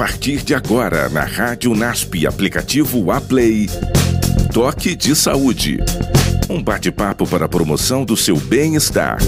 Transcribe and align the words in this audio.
partir 0.00 0.42
de 0.42 0.54
agora 0.54 1.10
na 1.10 1.24
Rádio 1.24 1.74
NASP, 1.74 2.26
aplicativo 2.26 3.10
Aplay. 3.10 3.68
Toque 4.50 4.96
de 4.96 5.14
Saúde. 5.14 5.76
Um 6.48 6.62
bate-papo 6.62 7.26
para 7.26 7.44
a 7.44 7.48
promoção 7.50 8.02
do 8.02 8.16
seu 8.16 8.34
bem-estar. 8.36 9.18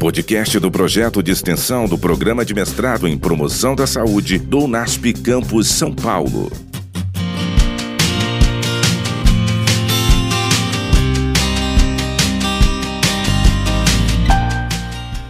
Podcast 0.00 0.58
do 0.58 0.70
projeto 0.70 1.22
de 1.22 1.30
extensão 1.30 1.86
do 1.86 1.98
Programa 1.98 2.42
de 2.42 2.54
Mestrado 2.54 3.06
em 3.06 3.18
Promoção 3.18 3.76
da 3.76 3.86
Saúde 3.86 4.38
do 4.38 4.66
NASP 4.66 5.12
Campus 5.12 5.68
São 5.68 5.94
Paulo. 5.94 6.50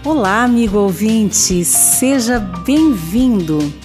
Olá, 0.05 0.45
amigo 0.45 0.79
ouvinte, 0.79 1.65
seja 1.65 2.39
bem-vindo 2.39 3.82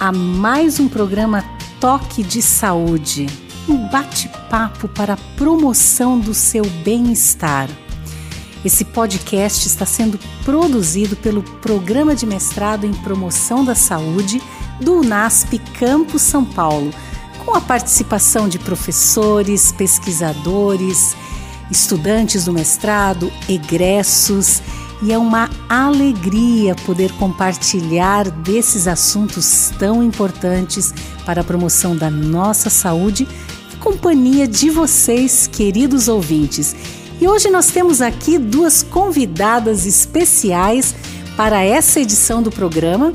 a 0.00 0.10
mais 0.10 0.80
um 0.80 0.88
programa 0.88 1.44
Toque 1.78 2.22
de 2.22 2.40
Saúde, 2.40 3.26
um 3.68 3.86
bate-papo 3.90 4.88
para 4.88 5.12
a 5.12 5.18
promoção 5.36 6.18
do 6.18 6.32
seu 6.32 6.64
bem-estar. 6.82 7.68
Esse 8.64 8.82
podcast 8.82 9.66
está 9.66 9.84
sendo 9.84 10.18
produzido 10.42 11.16
pelo 11.16 11.42
Programa 11.42 12.14
de 12.14 12.24
Mestrado 12.24 12.86
em 12.86 12.94
Promoção 12.94 13.62
da 13.62 13.74
Saúde 13.74 14.40
do 14.80 15.00
UNASP 15.00 15.58
Campus 15.78 16.22
São 16.22 16.46
Paulo, 16.46 16.90
com 17.44 17.54
a 17.54 17.60
participação 17.60 18.48
de 18.48 18.58
professores, 18.58 19.70
pesquisadores, 19.70 21.14
estudantes 21.70 22.46
do 22.46 22.54
mestrado, 22.54 23.30
egressos 23.46 24.62
e 25.02 25.12
é 25.12 25.18
uma 25.18 25.48
alegria 25.68 26.74
poder 26.86 27.12
compartilhar 27.12 28.30
desses 28.30 28.86
assuntos 28.86 29.72
tão 29.78 30.02
importantes 30.02 30.92
para 31.24 31.40
a 31.40 31.44
promoção 31.44 31.96
da 31.96 32.10
nossa 32.10 32.68
saúde 32.68 33.26
em 33.74 33.76
companhia 33.78 34.46
de 34.46 34.68
vocês, 34.68 35.46
queridos 35.46 36.06
ouvintes. 36.06 36.76
E 37.20 37.26
hoje 37.26 37.48
nós 37.48 37.68
temos 37.68 38.02
aqui 38.02 38.38
duas 38.38 38.82
convidadas 38.82 39.86
especiais 39.86 40.94
para 41.36 41.62
essa 41.62 42.00
edição 42.00 42.42
do 42.42 42.50
programa, 42.50 43.12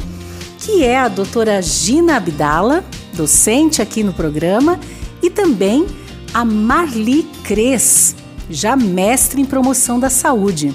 que 0.60 0.84
é 0.84 0.98
a 0.98 1.08
doutora 1.08 1.62
Gina 1.62 2.18
Abdala, 2.18 2.84
docente 3.14 3.82
aqui 3.82 4.04
no 4.04 4.14
programa, 4.14 4.80
e 5.22 5.30
também 5.30 5.86
a 6.34 6.44
Marli 6.44 7.24
Cres, 7.44 8.16
já 8.50 8.76
mestre 8.76 9.42
em 9.42 9.46
promoção 9.46 10.00
da 10.00 10.10
saúde. 10.10 10.74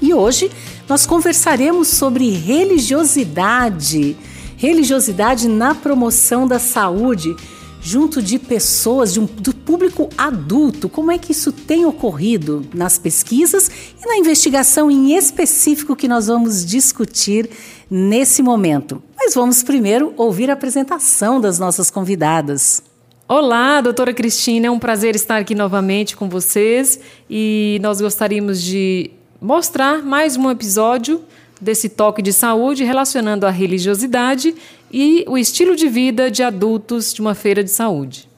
E 0.00 0.12
hoje 0.12 0.50
nós 0.88 1.06
conversaremos 1.06 1.88
sobre 1.88 2.30
religiosidade, 2.30 4.16
religiosidade 4.56 5.48
na 5.48 5.74
promoção 5.74 6.46
da 6.46 6.58
saúde, 6.58 7.34
junto 7.80 8.20
de 8.20 8.38
pessoas, 8.38 9.12
de 9.12 9.20
um, 9.20 9.26
do 9.26 9.54
público 9.54 10.08
adulto. 10.16 10.88
Como 10.88 11.10
é 11.10 11.18
que 11.18 11.32
isso 11.32 11.52
tem 11.52 11.84
ocorrido 11.86 12.64
nas 12.74 12.98
pesquisas 12.98 13.70
e 14.02 14.06
na 14.06 14.16
investigação 14.16 14.90
em 14.90 15.16
específico 15.16 15.96
que 15.96 16.08
nós 16.08 16.26
vamos 16.26 16.64
discutir 16.64 17.48
nesse 17.90 18.42
momento. 18.42 19.02
Mas 19.16 19.34
vamos 19.34 19.62
primeiro 19.62 20.12
ouvir 20.16 20.50
a 20.50 20.54
apresentação 20.54 21.40
das 21.40 21.58
nossas 21.58 21.90
convidadas. 21.90 22.82
Olá, 23.28 23.80
doutora 23.80 24.14
Cristina, 24.14 24.68
é 24.68 24.70
um 24.70 24.78
prazer 24.78 25.16
estar 25.16 25.38
aqui 25.38 25.54
novamente 25.54 26.16
com 26.16 26.28
vocês 26.28 27.00
e 27.28 27.78
nós 27.82 28.00
gostaríamos 28.00 28.62
de 28.62 29.10
mostrar 29.46 30.02
mais 30.02 30.36
um 30.36 30.50
episódio 30.50 31.22
desse 31.60 31.88
toque 31.88 32.20
de 32.20 32.32
saúde 32.32 32.82
relacionando 32.82 33.46
a 33.46 33.50
religiosidade 33.50 34.52
e 34.92 35.24
o 35.28 35.38
estilo 35.38 35.76
de 35.76 35.88
vida 35.88 36.28
de 36.28 36.42
adultos 36.42 37.14
de 37.14 37.20
uma 37.20 37.32
feira 37.32 37.62
de 37.62 37.70
saúde. 37.70 38.28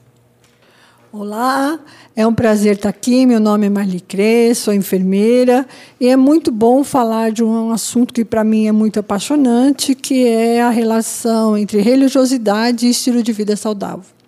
Olá, 1.11 1.79
é 2.15 2.27
um 2.27 2.33
prazer 2.33 2.75
estar 2.75 2.89
aqui. 2.89 3.25
Meu 3.25 3.39
nome 3.39 3.65
é 3.65 3.69
Marli 3.71 3.99
Cres, 3.99 4.59
sou 4.59 4.71
enfermeira 4.71 5.65
e 5.99 6.07
é 6.07 6.15
muito 6.15 6.51
bom 6.51 6.83
falar 6.83 7.31
de 7.31 7.43
um 7.43 7.71
assunto 7.71 8.13
que 8.13 8.23
para 8.23 8.43
mim 8.43 8.67
é 8.67 8.71
muito 8.71 8.99
apaixonante, 8.99 9.95
que 9.95 10.27
é 10.27 10.61
a 10.61 10.69
relação 10.69 11.57
entre 11.57 11.81
religiosidade 11.81 12.85
e 12.85 12.91
estilo 12.91 13.23
de 13.23 13.33
vida 13.33 13.55
saudável. 13.55 14.18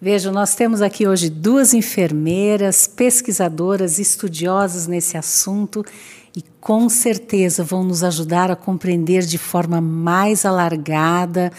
Veja, 0.00 0.30
nós 0.30 0.54
temos 0.54 0.80
aqui 0.80 1.08
hoje 1.08 1.28
duas 1.28 1.74
enfermeiras, 1.74 2.86
pesquisadoras, 2.86 3.98
estudiosas 3.98 4.86
nesse 4.86 5.16
assunto 5.16 5.84
e 6.36 6.44
com 6.60 6.88
certeza 6.88 7.64
vão 7.64 7.82
nos 7.82 8.04
ajudar 8.04 8.48
a 8.48 8.54
compreender 8.54 9.24
de 9.24 9.36
forma 9.36 9.80
mais 9.80 10.44
alargada 10.44 11.50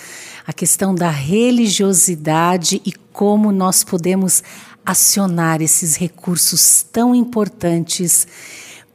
a 0.47 0.53
questão 0.53 0.95
da 0.95 1.09
religiosidade 1.09 2.81
e 2.85 2.93
como 3.11 3.51
nós 3.51 3.83
podemos 3.83 4.41
acionar 4.85 5.61
esses 5.61 5.97
recursos 5.97 6.81
tão 6.81 7.13
importantes 7.13 8.25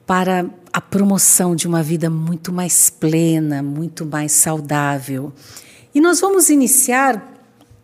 para 0.06 0.46
a 0.72 0.80
promoção 0.80 1.54
de 1.54 1.68
uma 1.68 1.82
vida 1.82 2.08
muito 2.08 2.50
mais 2.50 2.88
plena, 2.88 3.62
muito 3.62 4.06
mais 4.06 4.32
saudável. 4.32 5.34
E 5.94 6.00
nós 6.00 6.18
vamos 6.18 6.48
iniciar 6.48 7.33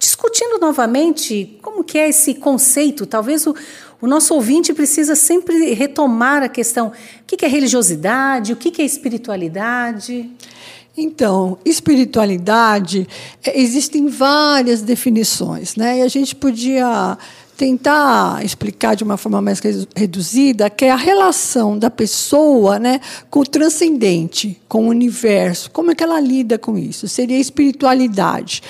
discutindo 0.01 0.59
novamente 0.59 1.59
como 1.61 1.85
que 1.85 1.99
é 1.99 2.09
esse 2.09 2.35
conceito. 2.35 3.05
Talvez 3.05 3.47
o, 3.47 3.55
o 4.01 4.07
nosso 4.07 4.35
ouvinte 4.35 4.73
precisa 4.73 5.15
sempre 5.15 5.75
retomar 5.75 6.43
a 6.43 6.49
questão: 6.49 6.89
o 6.89 6.93
que 7.27 7.45
é 7.45 7.49
religiosidade, 7.49 8.55
o 8.55 8.57
que 8.57 8.81
é 8.81 8.85
espiritualidade? 8.85 10.29
Então, 10.97 11.57
espiritualidade, 11.65 13.07
é, 13.45 13.61
existem 13.61 14.09
várias 14.09 14.83
definições, 14.83 15.77
né? 15.77 15.99
E 15.99 16.03
a 16.03 16.09
gente 16.09 16.35
podia 16.35 17.17
tentar 17.57 18.43
explicar 18.43 18.97
de 18.97 19.05
uma 19.05 19.19
forma 19.19 19.41
mais 19.43 19.61
reduzida, 19.95 20.71
que 20.71 20.87
é 20.87 20.91
a 20.91 20.97
relação 20.97 21.79
da 21.79 21.91
pessoa 21.91 22.79
né, 22.79 23.03
com 23.29 23.41
o 23.41 23.47
transcendente, 23.47 24.59
com 24.67 24.87
o 24.87 24.89
universo. 24.89 25.71
Como 25.71 25.91
é 25.91 25.95
que 25.95 26.03
ela 26.03 26.19
lida 26.19 26.59
com 26.59 26.79
isso? 26.79 27.07
Seria 27.07 27.39
espiritualidade. 27.39 28.63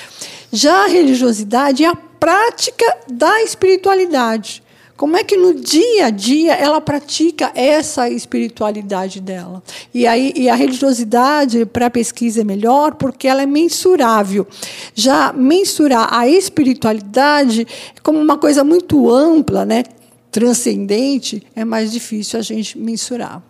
Já 0.53 0.84
a 0.84 0.88
religiosidade 0.88 1.84
é 1.84 1.88
a 1.88 1.94
prática 1.94 2.84
da 3.09 3.43
espiritualidade. 3.43 4.62
Como 4.97 5.16
é 5.16 5.25
que 5.25 5.34
no 5.34 5.55
dia 5.55 6.06
a 6.06 6.11
dia 6.11 6.53
ela 6.53 6.78
pratica 6.78 7.50
essa 7.55 8.11
espiritualidade 8.11 9.19
dela? 9.19 9.62
E, 9.94 10.06
aí, 10.06 10.31
e 10.37 10.47
a 10.47 10.55
religiosidade 10.55 11.65
para 11.65 11.87
a 11.87 11.91
pesquisa 11.91 12.43
é 12.43 12.44
melhor 12.44 12.97
porque 12.97 13.27
ela 13.27 13.41
é 13.41 13.47
mensurável. 13.47 14.47
Já 14.94 15.33
mensurar 15.33 16.12
a 16.12 16.28
espiritualidade 16.28 17.66
como 18.03 18.19
uma 18.19 18.37
coisa 18.37 18.62
muito 18.62 19.10
ampla, 19.10 19.65
né, 19.65 19.84
transcendente, 20.31 21.47
é 21.56 21.65
mais 21.65 21.91
difícil 21.91 22.39
a 22.39 22.43
gente 22.43 22.78
mensurar. 22.78 23.43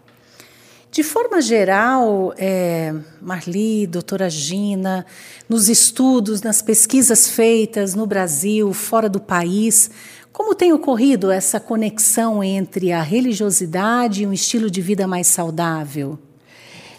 De 0.91 1.05
forma 1.05 1.41
geral, 1.41 2.35
é, 2.37 2.93
Marli, 3.23 3.87
doutora 3.87 4.29
Gina, 4.29 5.07
nos 5.49 5.69
estudos, 5.69 6.43
nas 6.43 6.61
pesquisas 6.61 7.29
feitas 7.29 7.95
no 7.95 8.07
Brasil, 8.07 8.73
fora 8.73 9.09
do 9.09 9.21
país, 9.21 9.89
como 10.33 10.53
tem 10.53 10.73
ocorrido 10.73 11.31
essa 11.31 11.61
conexão 11.61 12.43
entre 12.43 12.91
a 12.91 13.03
religiosidade 13.03 14.25
e 14.25 14.27
um 14.27 14.33
estilo 14.33 14.69
de 14.69 14.81
vida 14.81 15.07
mais 15.07 15.29
saudável? 15.29 16.19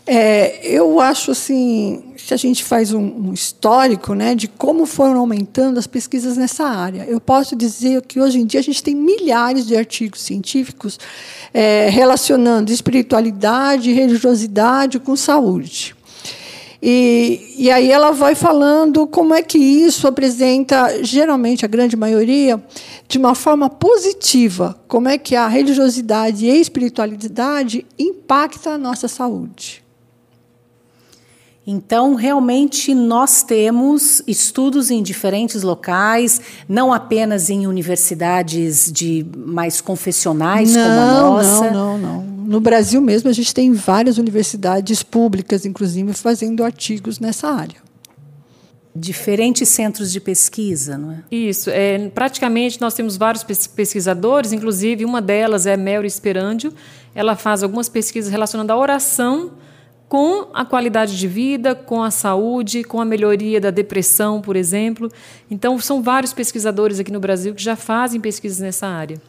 É, 0.05 0.67
eu 0.67 0.99
acho 0.99 1.31
assim, 1.31 2.03
se 2.17 2.33
a 2.33 2.37
gente 2.37 2.63
faz 2.63 2.91
um, 2.91 3.01
um, 3.01 3.33
histórico 3.33 4.15
né, 4.15 4.33
de 4.33 4.47
como 4.47 4.85
foram 4.85 5.19
aumentando 5.19 5.77
as 5.77 5.85
pesquisas 5.85 6.37
nessa 6.37 6.65
área, 6.65 7.05
eu 7.07 7.21
posso 7.21 7.55
dizer 7.55 8.01
que 8.01 8.19
hoje 8.19 8.39
em 8.39 8.45
dia 8.45 8.59
a 8.59 8.63
gente 8.63 8.81
tem 8.83 8.95
milhares 8.95 9.67
de 9.67 9.75
artigos 9.75 10.21
científicos 10.21 10.99
é, 11.53 11.87
relacionando 11.89 12.71
espiritualidade 12.71 13.91
e 13.91 13.93
religiosidade 13.93 14.99
com 14.99 15.15
saúde. 15.15 15.95
E, 16.81 17.53
e 17.57 17.69
aí 17.69 17.91
ela 17.91 18.11
vai 18.11 18.33
falando 18.33 19.05
como 19.05 19.35
é 19.35 19.43
que 19.43 19.59
isso 19.59 20.07
apresenta, 20.07 21.03
geralmente, 21.03 21.63
a 21.63 21.67
grande 21.67 21.95
maioria, 21.95 22.59
de 23.07 23.19
uma 23.19 23.35
forma 23.35 23.69
positiva, 23.69 24.75
como 24.87 25.07
é 25.07 25.19
que 25.19 25.35
a 25.35 25.47
religiosidade 25.47 26.47
e 26.47 26.49
a 26.49 26.55
espiritualidade 26.55 27.85
impacta 27.99 28.71
a 28.71 28.77
nossa 28.79 29.07
saúde. 29.07 29.80
Então, 31.65 32.15
realmente, 32.15 32.93
nós 32.95 33.43
temos 33.43 34.23
estudos 34.25 34.89
em 34.89 35.03
diferentes 35.03 35.61
locais, 35.61 36.41
não 36.67 36.91
apenas 36.91 37.51
em 37.51 37.67
universidades 37.67 38.91
de 38.91 39.23
mais 39.37 39.79
confessionais 39.79 40.73
não, 40.73 40.83
como 40.83 40.99
a 40.99 41.21
nossa. 41.21 41.71
Não, 41.71 41.97
não, 41.97 42.23
não. 42.23 42.31
No 42.47 42.59
Brasil 42.59 42.99
mesmo, 42.99 43.29
a 43.29 43.33
gente 43.33 43.53
tem 43.53 43.71
várias 43.73 44.17
universidades 44.17 45.03
públicas, 45.03 45.63
inclusive, 45.63 46.11
fazendo 46.13 46.63
artigos 46.63 47.19
nessa 47.19 47.47
área. 47.47 47.77
Diferentes 48.93 49.69
centros 49.69 50.11
de 50.11 50.19
pesquisa, 50.19 50.97
não 50.97 51.11
é? 51.11 51.23
Isso. 51.31 51.69
É, 51.69 52.09
praticamente, 52.09 52.81
nós 52.81 52.95
temos 52.95 53.15
vários 53.15 53.43
pesquisadores, 53.43 54.51
inclusive 54.51 55.05
uma 55.05 55.21
delas 55.21 55.67
é 55.67 55.77
Mel 55.77 56.03
Esperandio. 56.03 56.73
Ela 57.13 57.35
faz 57.35 57.61
algumas 57.61 57.87
pesquisas 57.87 58.31
relacionando 58.31 58.73
a 58.73 58.75
oração 58.75 59.51
com 60.11 60.47
a 60.53 60.65
qualidade 60.65 61.17
de 61.17 61.25
vida, 61.25 61.73
com 61.73 62.03
a 62.03 62.11
saúde, 62.11 62.83
com 62.83 62.99
a 62.99 63.05
melhoria 63.05 63.61
da 63.61 63.71
depressão, 63.71 64.41
por 64.41 64.57
exemplo. 64.57 65.09
Então, 65.49 65.79
são 65.79 66.03
vários 66.03 66.33
pesquisadores 66.33 66.99
aqui 66.99 67.13
no 67.13 67.19
Brasil 67.21 67.55
que 67.55 67.63
já 67.63 67.77
fazem 67.77 68.19
pesquisas 68.19 68.59
nessa 68.59 68.87
área. 68.87 69.21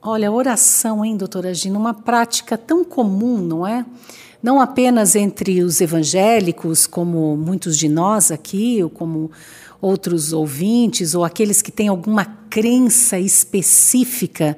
Olha, 0.00 0.30
oração, 0.30 1.04
hein, 1.04 1.16
doutora 1.16 1.52
Gina? 1.52 1.76
Uma 1.76 1.92
prática 1.92 2.56
tão 2.56 2.84
comum, 2.84 3.38
não 3.38 3.66
é? 3.66 3.84
Não 4.40 4.60
apenas 4.60 5.16
entre 5.16 5.64
os 5.64 5.80
evangélicos, 5.80 6.86
como 6.86 7.36
muitos 7.36 7.76
de 7.76 7.88
nós 7.88 8.30
aqui, 8.30 8.84
ou 8.84 8.90
como 8.90 9.32
outros 9.80 10.32
ouvintes, 10.32 11.16
ou 11.16 11.24
aqueles 11.24 11.60
que 11.60 11.72
têm 11.72 11.88
alguma 11.88 12.24
crença 12.48 13.18
específica, 13.18 14.56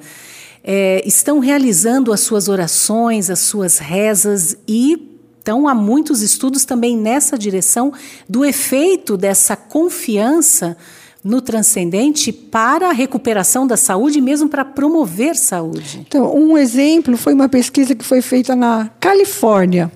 é, 0.63 1.03
estão 1.07 1.39
realizando 1.39 2.13
as 2.13 2.21
suas 2.21 2.47
orações, 2.47 3.31
as 3.31 3.39
suas 3.39 3.79
rezas 3.79 4.55
e 4.69 5.16
então, 5.47 5.69
há 5.69 5.75
muitos 5.77 6.23
estudos 6.23 6.65
também 6.65 6.97
nessa 6.97 7.39
direção 7.39 7.93
do 8.29 8.45
efeito 8.45 9.17
dessa 9.17 9.55
confiança 9.55 10.77
no 11.23 11.41
transcendente 11.41 12.33
para 12.33 12.89
a 12.89 12.93
recuperação 12.93 13.65
da 13.65 13.77
saúde 13.77 14.19
e 14.19 14.21
mesmo 14.21 14.49
para 14.49 14.65
promover 14.65 15.37
saúde. 15.37 16.05
Então, 16.05 16.35
um 16.35 16.59
exemplo 16.59 17.17
foi 17.17 17.33
uma 17.33 17.49
pesquisa 17.49 17.95
que 17.95 18.05
foi 18.05 18.21
feita 18.23 18.57
na 18.57 18.91
Califórnia, 18.99 19.93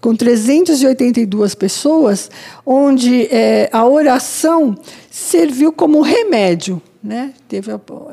com 0.00 0.16
382 0.16 1.54
pessoas, 1.54 2.30
onde 2.64 3.26
é, 3.26 3.68
a 3.70 3.86
oração 3.86 4.74
serviu 5.10 5.70
como 5.70 6.00
remédio. 6.00 6.80
Né? 7.02 7.34
Teve 7.46 7.72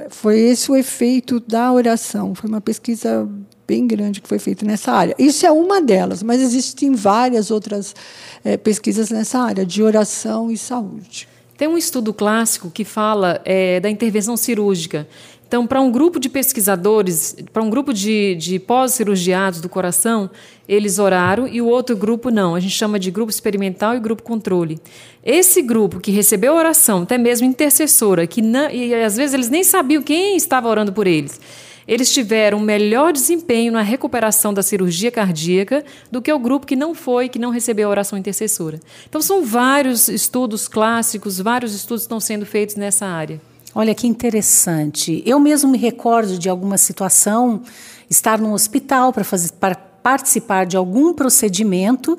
foi 0.10 0.42
esse 0.42 0.70
o 0.70 0.76
efeito 0.76 1.40
da 1.40 1.72
oração. 1.72 2.36
Foi 2.36 2.50
uma 2.50 2.60
pesquisa 2.60 3.30
bem 3.68 3.88
grande 3.88 4.22
que 4.22 4.28
foi 4.28 4.40
feita 4.40 4.66
nessa 4.66 4.92
área. 4.92 5.16
Isso 5.18 5.46
é 5.46 5.52
uma 5.52 5.82
delas, 5.82 6.22
mas 6.22 6.42
existem 6.42 6.94
várias 6.94 7.52
outras 7.52 7.96
é, 8.44 8.58
pesquisas 8.58 9.10
nessa 9.10 9.40
área 9.40 9.66
de 9.66 9.82
oração 9.82 10.52
e 10.52 10.58
saúde. 10.58 11.28
Tem 11.58 11.68
um 11.68 11.78
estudo 11.78 12.14
clássico 12.14 12.70
que 12.70 12.84
fala 12.84 13.42
é, 13.46 13.80
da 13.80 13.90
intervenção 13.90 14.36
cirúrgica. 14.36 15.08
Então, 15.48 15.66
para 15.66 15.80
um 15.80 15.92
grupo 15.92 16.20
de 16.20 16.28
pesquisadores, 16.28 17.36
para 17.54 17.62
um 17.62 17.70
grupo 17.70 17.94
de, 17.94 18.36
de 18.36 18.60
pós-cirurgiados 18.60 19.62
do 19.62 19.70
coração, 19.70 20.30
eles 20.68 21.00
oraram 21.00 21.48
e 21.48 21.62
o 21.62 21.68
outro 21.68 21.96
grupo 21.96 22.30
não. 22.30 22.56
A 22.56 22.60
gente 22.60 22.74
chama 22.74 23.00
de 23.00 23.10
grupo 23.12 23.32
experimental 23.32 23.96
e 23.96 24.00
grupo 24.00 24.24
controle. 24.24 24.80
Esse 25.24 25.62
grupo 25.62 26.00
que 26.00 26.12
recebeu 26.12 26.54
a 26.54 26.58
oração, 26.58 27.04
até 27.04 27.18
mesmo 27.18 27.48
intercessora, 27.48 28.28
que 28.28 28.42
não, 28.42 28.70
e 28.70 28.94
às 28.96 29.16
vezes 29.16 29.34
eles 29.34 29.50
nem 29.50 29.64
sabiam 29.64 30.02
quem 30.02 30.36
estava 30.36 30.68
orando 30.68 30.92
por 30.92 31.08
eles 31.08 31.40
eles 31.88 32.12
tiveram 32.12 32.60
melhor 32.60 33.14
desempenho 33.14 33.72
na 33.72 33.82
recuperação 33.82 34.54
da 34.54 34.64
cirurgia 34.64 35.12
cardíaca 35.12 35.84
do 36.12 36.22
que 36.22 36.32
o 36.32 36.40
grupo 36.40 36.66
que 36.66 36.76
não 36.76 36.96
foi, 36.96 37.30
que 37.30 37.38
não 37.38 37.52
recebeu 37.52 37.88
a 37.88 37.92
oração 37.92 38.18
intercessora. 38.18 38.80
Então, 39.08 39.22
são 39.22 39.44
vários 39.44 40.08
estudos 40.08 40.68
clássicos, 40.68 41.40
vários 41.40 41.76
estudos 41.76 42.04
estão 42.04 42.20
sendo 42.20 42.46
feitos 42.46 42.76
nessa 42.76 43.06
área. 43.06 43.40
Olha 43.74 43.94
que 43.94 44.08
interessante. 44.08 45.22
Eu 45.26 45.40
mesmo 45.40 45.70
me 45.70 45.78
recordo 45.78 46.40
de 46.40 46.50
alguma 46.50 46.78
situação, 46.78 47.62
estar 48.10 48.40
num 48.40 48.54
hospital 48.54 49.12
para, 49.12 49.24
fazer, 49.24 49.52
para 49.54 49.76
participar 49.76 50.66
de 50.66 50.78
algum 50.78 51.14
procedimento 51.14 52.18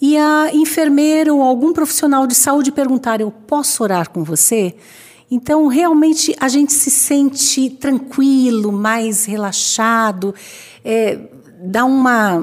e 0.00 0.16
a 0.16 0.50
enfermeira 0.52 1.32
ou 1.32 1.42
algum 1.42 1.72
profissional 1.72 2.26
de 2.26 2.34
saúde 2.34 2.72
perguntar: 2.72 3.20
Eu 3.20 3.30
posso 3.30 3.82
orar 3.82 4.10
com 4.10 4.24
você? 4.24 4.74
Então, 5.30 5.66
realmente, 5.66 6.34
a 6.38 6.48
gente 6.48 6.72
se 6.72 6.90
sente 6.90 7.68
tranquilo, 7.70 8.70
mais 8.70 9.24
relaxado, 9.24 10.34
é, 10.84 11.18
dá 11.60 11.84
uma, 11.84 12.38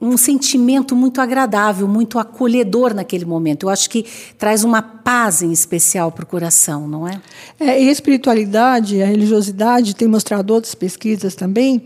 um 0.00 0.16
sentimento 0.16 0.94
muito 0.94 1.20
agradável, 1.20 1.88
muito 1.88 2.18
acolhedor 2.18 2.94
naquele 2.94 3.24
momento. 3.24 3.66
Eu 3.66 3.70
acho 3.70 3.90
que 3.90 4.04
traz 4.36 4.64
uma 4.64 4.80
paz 4.80 5.42
em 5.42 5.50
especial 5.50 6.12
para 6.12 6.24
o 6.24 6.26
coração, 6.26 6.86
não 6.86 7.06
é? 7.06 7.20
é? 7.58 7.82
E 7.82 7.88
a 7.88 7.92
espiritualidade, 7.92 9.02
a 9.02 9.06
religiosidade, 9.06 9.94
tem 9.94 10.06
mostrado 10.06 10.54
outras 10.54 10.74
pesquisas 10.74 11.34
também, 11.34 11.82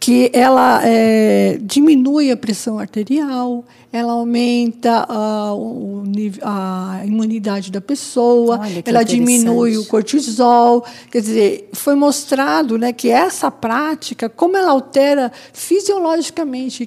que 0.00 0.30
ela 0.32 0.80
é, 0.82 1.58
diminui 1.60 2.30
a 2.30 2.36
pressão 2.36 2.78
arterial, 2.78 3.64
ela 3.92 4.12
aumenta 4.12 5.04
a, 5.06 5.52
o, 5.52 6.04
a 6.42 7.02
imunidade 7.04 7.72
da 7.72 7.80
pessoa, 7.80 8.60
ela 8.86 9.02
diminui 9.02 9.76
o 9.76 9.84
cortisol. 9.84 10.84
Quer 11.10 11.20
dizer, 11.20 11.68
foi 11.72 11.94
mostrado 11.94 12.78
né, 12.78 12.92
que 12.92 13.10
essa 13.10 13.50
prática, 13.50 14.28
como 14.28 14.56
ela 14.56 14.70
altera 14.70 15.30
fisiologicamente 15.52 16.84
e 16.84 16.86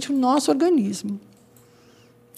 quimicamente 0.00 0.12
o 0.12 0.16
nosso 0.16 0.50
organismo. 0.50 1.20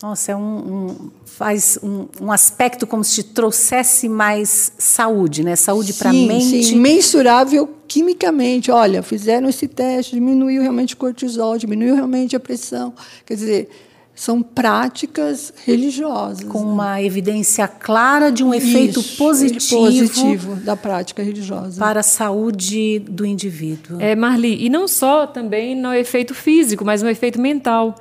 Nossa, 0.02 0.32
é 0.32 0.36
um, 0.36 0.40
um 0.40 1.10
faz 1.24 1.78
um, 1.82 2.06
um, 2.20 2.30
aspecto 2.30 2.86
como 2.86 3.02
se 3.02 3.22
trouxesse 3.22 4.08
mais 4.08 4.72
saúde, 4.76 5.42
né? 5.42 5.56
Saúde 5.56 5.94
para 5.94 6.10
a 6.10 6.12
mente. 6.12 6.64
Sim, 6.64 6.76
mensurável 6.76 7.72
quimicamente. 7.88 8.70
Olha, 8.70 9.02
fizeram 9.02 9.48
esse 9.48 9.66
teste, 9.66 10.14
diminuiu 10.14 10.60
realmente 10.60 10.94
o 10.94 10.96
cortisol, 10.96 11.56
diminuiu 11.56 11.94
realmente 11.94 12.36
a 12.36 12.40
pressão. 12.40 12.92
Quer 13.24 13.34
dizer, 13.34 13.68
são 14.14 14.42
práticas 14.42 15.52
religiosas. 15.66 16.44
Com 16.44 16.60
né? 16.60 16.72
uma 16.72 17.02
evidência 17.02 17.66
clara 17.66 18.30
de 18.30 18.44
um 18.44 18.54
efeito 18.54 19.00
Isso, 19.00 19.16
positivo, 19.16 19.80
positivo 19.80 20.54
da 20.56 20.76
prática 20.76 21.22
religiosa. 21.22 21.78
Para 21.78 22.00
a 22.00 22.02
saúde 22.04 23.00
do 23.00 23.26
indivíduo. 23.26 24.00
É, 24.00 24.14
Marli, 24.14 24.64
e 24.64 24.70
não 24.70 24.86
só 24.86 25.26
também 25.26 25.74
no 25.74 25.92
efeito 25.92 26.34
físico, 26.34 26.84
mas 26.84 27.02
no 27.02 27.08
efeito 27.08 27.40
mental 27.40 27.96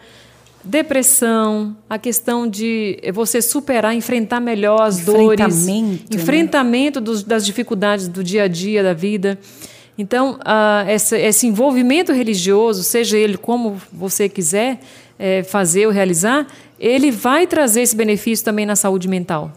depressão, 0.64 1.76
a 1.90 1.98
questão 1.98 2.48
de 2.48 2.98
você 3.14 3.42
superar, 3.42 3.94
enfrentar 3.94 4.40
melhor 4.40 4.84
as 4.84 5.00
dores, 5.02 5.66
né? 5.66 6.00
enfrentamento 6.10 7.02
dos, 7.02 7.22
das 7.22 7.46
dificuldades 7.46 8.08
do 8.08 8.24
dia 8.24 8.44
a 8.44 8.48
dia 8.48 8.82
da 8.82 8.94
vida. 8.94 9.38
Então, 9.98 10.40
uh, 10.40 10.90
esse, 10.90 11.18
esse, 11.18 11.46
envolvimento 11.46 12.12
religioso, 12.12 12.82
seja 12.82 13.18
ele 13.18 13.38
como 13.38 13.80
você 13.92 14.28
quiser 14.28 14.80
é, 15.18 15.44
fazer 15.44 15.86
ou 15.86 15.92
realizar, 15.92 16.48
ele 16.80 17.12
vai 17.12 17.46
trazer 17.48 17.82
esse 17.82 17.96
benefício 17.96 18.44
também 18.46 18.66
na 18.66 18.76
saúde 18.76 19.08
mental. 19.08 19.52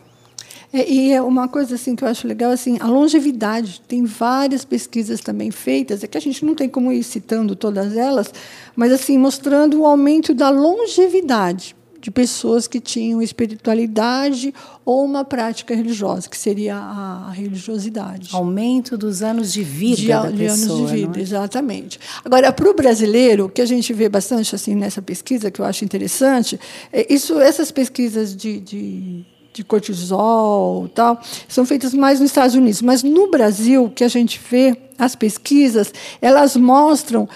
É, 0.73 0.91
e 0.91 1.13
é 1.13 1.23
uma 1.23 1.49
coisa 1.49 1.77
assim 1.77 1.95
que 1.95 2.03
eu 2.03 2.09
acho 2.09 2.27
legal, 2.27 2.51
assim, 2.51 2.77
a 2.81 2.87
longevidade. 2.87 3.81
Tem 3.87 4.05
várias 4.05 4.65
pesquisas 4.65 5.21
também 5.21 5.51
feitas, 5.51 6.03
é 6.03 6.07
que 6.07 6.19
a 6.19 6.21
gente 6.21 6.45
não 6.45 6.55
tem 6.55 6.69
como 6.69 6.93
ir 6.93 7.03
citando 7.05 7.55
todas 7.55 7.97
elas, 7.97 8.33
mas 8.75 8.93
assim 8.93 9.17
mostrando 9.17 9.81
o 9.81 9.87
aumento 9.87 10.35
da 10.35 10.51
longevidade 10.51 11.76
de 12.07 12.11
pessoas 12.13 12.69
que 12.69 12.79
tinham 12.79 13.21
espiritualidade 13.21 14.55
ou 14.85 15.05
uma 15.05 15.25
prática 15.25 15.75
religiosa, 15.75 16.29
que 16.29 16.39
seria 16.39 16.77
a 16.77 17.33
religiosidade. 17.33 18.29
Aumento 18.33 18.97
dos 18.97 19.25
anos 19.25 19.53
de 19.53 19.65
vida 19.65 19.97
de, 19.97 20.07
da 20.07 20.31
de 20.31 20.37
pessoa, 20.37 20.79
anos 20.79 20.91
de 20.91 20.97
vida, 20.99 21.19
é? 21.19 21.23
exatamente. 21.23 21.99
Agora, 22.25 22.53
para 22.53 22.71
o 22.71 22.75
brasileiro, 22.75 23.49
que 23.49 23.61
a 23.61 23.67
gente 23.67 23.93
vê 23.93 24.09
bastante 24.09 24.55
assim 24.55 24.77
nessa 24.77 25.03
pesquisa, 25.03 25.51
que 25.51 25.61
eu 25.61 25.65
acho 25.65 25.85
interessante, 25.85 26.61
é 26.93 27.13
isso, 27.13 27.41
essas 27.41 27.73
pesquisas 27.73 28.37
de, 28.37 28.61
de 28.61 29.27
de 29.53 29.65
cortisol 29.65 30.87
tal, 30.89 31.19
são 31.49 31.65
feitas 31.65 31.95
mais 31.95 32.21
nos 32.21 32.29
Estados 32.29 32.55
Unidos. 32.55 32.83
Mas 32.83 33.03
no 33.03 33.31
Brasil, 33.31 33.91
que 33.95 34.05
a 34.05 34.09
gente 34.09 34.39
vê, 34.51 34.77
as 34.99 35.17
pesquisas, 35.17 35.95
elas 36.21 36.57
mostram 36.57 37.27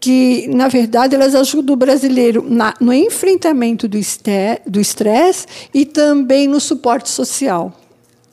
que, 0.00 0.46
na 0.48 0.68
verdade, 0.68 1.14
elas 1.14 1.34
ajudam 1.34 1.74
o 1.74 1.76
brasileiro 1.76 2.44
na, 2.48 2.74
no 2.80 2.92
enfrentamento 2.92 3.88
do 3.88 3.98
estresse 4.80 5.46
e 5.74 5.84
também 5.84 6.46
no 6.46 6.60
suporte 6.60 7.08
social. 7.08 7.74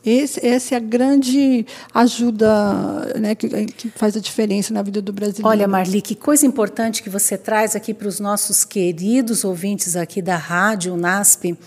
Esse, 0.05 0.45
essa 0.45 0.75
é 0.75 0.77
a 0.77 0.79
grande 0.79 1.65
ajuda 1.91 3.13
né, 3.19 3.33
que, 3.33 3.49
que, 3.65 3.89
faz 3.89 4.15
a 4.15 4.19
diferença 4.19 4.71
na 4.71 4.83
vida 4.83 5.01
do 5.01 5.11
brasileiro. 5.11 5.47
Olha, 5.47 5.67
Marli, 5.67 5.99
que 5.99 6.13
coisa 6.13 6.45
importante 6.45 7.01
que 7.01 7.09
você 7.09 7.35
traz 7.35 7.75
aqui 7.75 7.91
para 7.91 8.07
os 8.07 8.19
nossos 8.19 8.63
queridos 8.63 9.43
ouvintes 9.43 9.95
aqui 9.95 10.21
da 10.21 10.37
rádio 10.37 10.95
NASP 10.95 11.57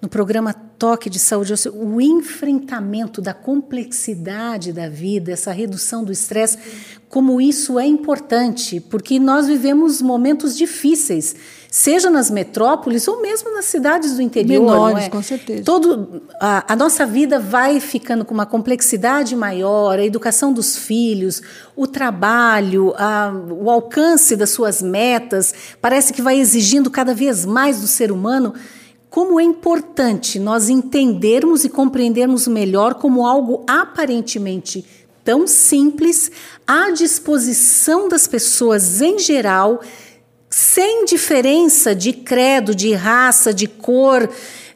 no 0.00 0.08
programa 0.08 0.54
Toque 0.54 1.10
de 1.10 1.18
Saúde, 1.18 1.52
o 1.74 2.00
enfrentamento 2.00 3.20
da 3.20 3.34
complexidade 3.34 4.72
da 4.72 4.88
vida, 4.88 5.30
essa 5.30 5.52
redução 5.52 6.02
do 6.02 6.10
estresse, 6.10 6.56
como 7.06 7.38
isso 7.38 7.78
é 7.78 7.84
importante, 7.84 8.80
porque 8.80 9.18
nós 9.18 9.46
vivemos 9.46 10.00
momentos 10.00 10.56
difíceis, 10.56 11.36
seja 11.70 12.08
nas 12.08 12.30
metrópoles 12.30 13.06
ou 13.06 13.20
mesmo 13.20 13.52
nas 13.52 13.66
cidades 13.66 14.14
do 14.14 14.22
interior. 14.22 14.62
Menores, 14.62 15.04
é? 15.04 15.08
com 15.10 15.22
certeza. 15.22 15.64
Todo, 15.64 16.22
a, 16.40 16.72
a, 16.72 16.76
nossa 16.76 17.04
vida 17.04 17.38
vai 17.38 17.78
ficando 17.78 18.24
com 18.24 18.32
uma 18.32 18.46
complexidade 18.46 19.36
maior, 19.36 19.98
a 19.98 20.04
educação 20.04 20.50
dos 20.50 20.76
filhos, 20.76 21.42
o 21.76 21.86
trabalho, 21.86 22.94
a, 22.96 23.30
o 23.50 23.68
alcance 23.68 24.34
das 24.34 24.48
suas 24.48 24.80
metas, 24.80 25.52
parece 25.78 26.12
que 26.12 26.22
vai 26.22 26.38
exigindo 26.38 26.90
cada 26.90 27.12
vez 27.12 27.44
mais 27.44 27.80
do 27.80 27.86
ser 27.86 28.10
humano 28.10 28.54
como 29.10 29.40
é 29.40 29.42
importante 29.42 30.38
nós 30.38 30.68
entendermos 30.68 31.64
e 31.64 31.68
compreendermos 31.68 32.46
melhor 32.46 32.94
como 32.94 33.26
algo 33.26 33.64
aparentemente 33.68 34.86
tão 35.24 35.46
simples, 35.46 36.30
à 36.66 36.90
disposição 36.92 38.08
das 38.08 38.26
pessoas 38.26 39.02
em 39.02 39.18
geral, 39.18 39.80
sem 40.48 41.04
diferença 41.04 41.94
de 41.94 42.12
credo, 42.12 42.74
de 42.74 42.94
raça, 42.94 43.52
de 43.52 43.66
cor, 43.66 44.28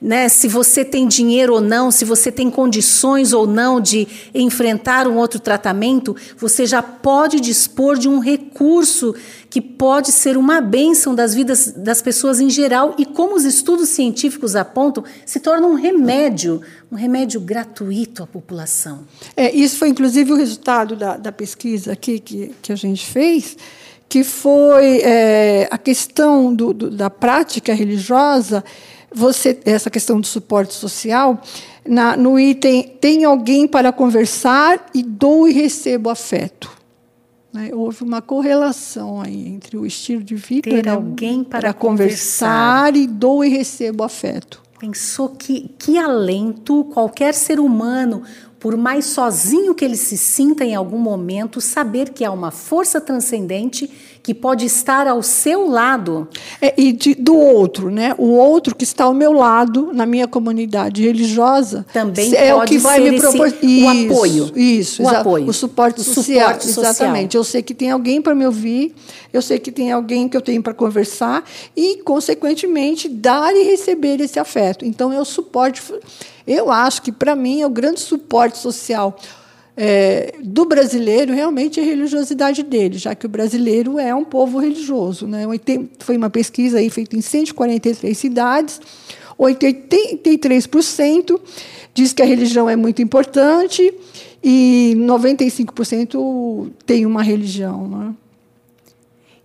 né, 0.04 0.28
se 0.28 0.46
você 0.48 0.84
tem 0.84 1.08
dinheiro 1.08 1.54
ou 1.54 1.60
não, 1.62 1.90
se 1.90 2.04
você 2.04 2.30
tem 2.30 2.50
condições 2.50 3.32
ou 3.32 3.46
não 3.46 3.80
de 3.80 4.06
enfrentar 4.34 5.08
um 5.08 5.16
outro 5.16 5.40
tratamento, 5.40 6.14
você 6.36 6.66
já 6.66 6.82
pode 6.82 7.40
dispor 7.40 7.96
de 7.96 8.06
um 8.06 8.18
recurso 8.18 9.14
que 9.48 9.62
pode 9.62 10.12
ser 10.12 10.36
uma 10.36 10.60
bênção 10.60 11.14
das 11.14 11.34
vidas 11.34 11.72
das 11.74 12.02
pessoas 12.02 12.38
em 12.38 12.50
geral 12.50 12.94
e, 12.98 13.06
como 13.06 13.34
os 13.34 13.46
estudos 13.46 13.88
científicos 13.88 14.54
apontam, 14.54 15.02
se 15.24 15.40
torna 15.40 15.66
um 15.66 15.74
remédio, 15.74 16.60
um 16.92 16.96
remédio 16.96 17.40
gratuito 17.40 18.22
à 18.22 18.26
população. 18.26 19.06
É, 19.34 19.50
isso 19.56 19.78
foi 19.78 19.88
inclusive 19.88 20.30
o 20.34 20.36
resultado 20.36 20.96
da, 20.96 21.16
da 21.16 21.32
pesquisa 21.32 21.92
aqui 21.92 22.18
que, 22.18 22.52
que 22.60 22.70
a 22.70 22.76
gente 22.76 23.06
fez 23.06 23.56
que 24.06 24.22
foi 24.22 24.98
é, 24.98 25.66
a 25.70 25.78
questão 25.78 26.54
do, 26.54 26.74
do, 26.74 26.90
da 26.90 27.08
prática 27.08 27.72
religiosa 27.72 28.62
você 29.14 29.58
essa 29.64 29.88
questão 29.88 30.20
do 30.20 30.26
suporte 30.26 30.74
social, 30.74 31.40
na, 31.86 32.16
no 32.16 32.38
item 32.38 32.82
tem 33.00 33.24
alguém 33.24 33.66
para 33.66 33.92
conversar 33.92 34.90
e 34.92 35.02
dou 35.02 35.48
e 35.48 35.52
recebo 35.52 36.10
afeto. 36.10 36.70
Né? 37.52 37.70
Houve 37.72 38.02
uma 38.02 38.20
correlação 38.20 39.20
aí 39.20 39.46
entre 39.46 39.76
o 39.76 39.86
estilo 39.86 40.22
de 40.22 40.34
vida 40.34 40.68
ter 40.68 40.84
né? 40.84 40.90
alguém 40.90 41.44
para, 41.44 41.60
para 41.60 41.72
conversar, 41.72 42.90
conversar 42.90 42.96
e 42.96 43.06
dou 43.06 43.44
e 43.44 43.48
recebo 43.48 44.02
afeto. 44.02 44.60
Pensou 44.80 45.28
que, 45.28 45.70
que 45.78 45.96
alento 45.96 46.84
qualquer 46.92 47.32
ser 47.32 47.60
humano, 47.60 48.22
por 48.58 48.76
mais 48.76 49.06
sozinho 49.06 49.74
que 49.74 49.84
ele 49.84 49.96
se 49.96 50.18
sinta 50.18 50.64
em 50.64 50.74
algum 50.74 50.98
momento, 50.98 51.60
saber 51.60 52.10
que 52.10 52.24
há 52.24 52.30
uma 52.32 52.50
força 52.50 53.00
transcendente 53.00 53.90
que 54.24 54.32
pode 54.32 54.64
estar 54.64 55.06
ao 55.06 55.22
seu 55.22 55.68
lado. 55.68 56.26
É, 56.58 56.72
e 56.78 56.92
de, 56.92 57.14
do 57.14 57.36
outro, 57.36 57.90
né? 57.90 58.14
O 58.16 58.30
outro 58.30 58.74
que 58.74 58.82
está 58.82 59.04
ao 59.04 59.12
meu 59.12 59.32
lado, 59.32 59.90
na 59.92 60.06
minha 60.06 60.26
comunidade 60.26 61.02
religiosa, 61.02 61.84
também 61.92 62.34
é 62.34 62.54
o 62.54 62.64
que 62.64 62.78
vai 62.78 63.00
me 63.00 63.20
proporcionar 63.20 63.94
o 63.94 64.12
apoio. 64.12 64.50
Isso, 64.56 65.02
o 65.02 65.08
apoio. 65.08 65.46
O 65.46 65.52
suporte 65.52 66.00
o 66.00 66.02
social. 66.04 66.48
Suporte 66.48 66.68
exatamente. 66.68 67.32
Social. 67.32 67.40
Eu 67.40 67.44
sei 67.44 67.62
que 67.62 67.74
tem 67.74 67.90
alguém 67.90 68.22
para 68.22 68.34
me 68.34 68.46
ouvir, 68.46 68.94
eu 69.30 69.42
sei 69.42 69.58
que 69.58 69.70
tem 69.70 69.92
alguém 69.92 70.26
que 70.26 70.36
eu 70.36 70.40
tenho 70.40 70.62
para 70.62 70.72
conversar 70.72 71.44
e, 71.76 71.98
consequentemente, 71.98 73.10
dar 73.10 73.54
e 73.54 73.64
receber 73.64 74.22
esse 74.22 74.38
afeto. 74.38 74.86
Então, 74.86 75.12
é 75.12 75.20
o 75.20 75.24
suporte. 75.26 75.82
Eu 76.46 76.72
acho 76.72 77.02
que, 77.02 77.12
para 77.12 77.36
mim, 77.36 77.60
é 77.60 77.66
o 77.66 77.70
grande 77.70 78.00
suporte 78.00 78.56
social 78.56 79.18
é, 79.76 80.36
do 80.42 80.64
brasileiro 80.64 81.34
realmente 81.34 81.80
é 81.80 81.82
a 81.82 81.86
religiosidade 81.86 82.62
dele, 82.62 82.96
já 82.96 83.14
que 83.14 83.26
o 83.26 83.28
brasileiro 83.28 83.98
é 83.98 84.14
um 84.14 84.24
povo 84.24 84.58
religioso. 84.58 85.26
Né? 85.26 85.44
Foi 85.98 86.16
uma 86.16 86.30
pesquisa 86.30 86.78
aí 86.78 86.88
feita 86.90 87.16
em 87.16 87.20
143 87.20 88.16
cidades, 88.16 88.80
83% 89.38 91.40
diz 91.92 92.12
que 92.12 92.22
a 92.22 92.26
religião 92.26 92.70
é 92.70 92.76
muito 92.76 93.02
importante 93.02 93.92
e 94.42 94.94
95% 94.96 96.70
tem 96.86 97.04
uma 97.04 97.22
religião. 97.22 97.88
Né? 97.88 98.14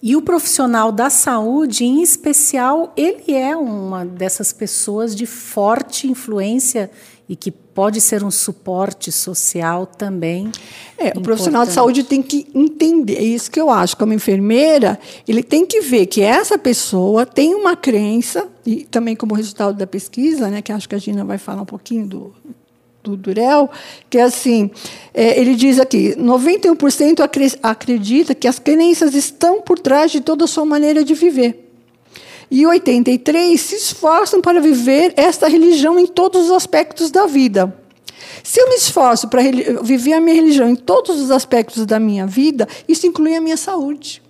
E 0.01 0.15
o 0.15 0.21
profissional 0.21 0.91
da 0.91 1.09
saúde, 1.09 1.83
em 1.83 2.01
especial, 2.01 2.93
ele 2.95 3.33
é 3.33 3.55
uma 3.55 4.05
dessas 4.05 4.53
pessoas 4.53 5.15
de 5.15 5.25
forte 5.25 6.07
influência 6.07 6.89
e 7.27 7.35
que 7.35 7.51
pode 7.79 8.01
ser 8.01 8.25
um 8.25 8.29
suporte 8.29 9.09
social 9.09 9.85
também. 9.85 10.51
É, 10.97 11.13
o 11.15 11.21
profissional 11.21 11.65
de 11.65 11.71
saúde 11.71 12.03
tem 12.03 12.21
que 12.21 12.45
entender, 12.53 13.15
é 13.15 13.23
isso 13.23 13.49
que 13.49 13.57
eu 13.57 13.69
acho, 13.69 13.95
como 13.95 14.11
enfermeira, 14.11 14.99
ele 15.25 15.41
tem 15.41 15.65
que 15.65 15.79
ver 15.79 16.05
que 16.05 16.21
essa 16.21 16.57
pessoa 16.57 17.25
tem 17.25 17.55
uma 17.55 17.77
crença, 17.77 18.49
e 18.65 18.83
também 18.83 19.15
como 19.15 19.33
resultado 19.33 19.77
da 19.77 19.87
pesquisa, 19.87 20.49
né, 20.49 20.61
que 20.61 20.73
acho 20.73 20.89
que 20.89 20.95
a 20.95 20.97
Gina 20.97 21.23
vai 21.23 21.37
falar 21.37 21.61
um 21.61 21.65
pouquinho 21.65 22.05
do, 22.05 22.33
do 23.01 23.15
Durel, 23.15 23.69
que 24.09 24.17
é 24.17 24.23
assim, 24.23 24.69
é, 25.13 25.39
ele 25.39 25.55
diz 25.55 25.79
aqui, 25.79 26.17
91% 26.17 27.57
acredita 27.63 28.35
que 28.35 28.45
as 28.45 28.59
crenças 28.59 29.15
estão 29.15 29.61
por 29.61 29.79
trás 29.79 30.11
de 30.11 30.19
toda 30.19 30.43
a 30.43 30.47
sua 30.49 30.65
maneira 30.65 31.01
de 31.01 31.13
viver. 31.13 31.68
E 32.51 32.65
83 32.65 33.59
se 33.59 33.75
esforçam 33.75 34.41
para 34.41 34.59
viver 34.59 35.13
esta 35.15 35.47
religião 35.47 35.99
em 35.99 36.07
todos 36.07 36.45
os 36.45 36.51
aspectos 36.51 37.11
da 37.11 37.25
vida. 37.25 37.75
Se 38.43 38.59
eu 38.59 38.69
me 38.69 38.75
esforço 38.75 39.27
para 39.27 39.41
viver 39.83 40.13
a 40.13 40.21
minha 40.21 40.35
religião 40.35 40.69
em 40.69 40.75
todos 40.75 41.19
os 41.19 41.31
aspectos 41.31 41.85
da 41.85 41.99
minha 41.99 42.25
vida, 42.25 42.67
isso 42.87 43.05
inclui 43.05 43.35
a 43.35 43.41
minha 43.41 43.57
saúde. 43.57 44.21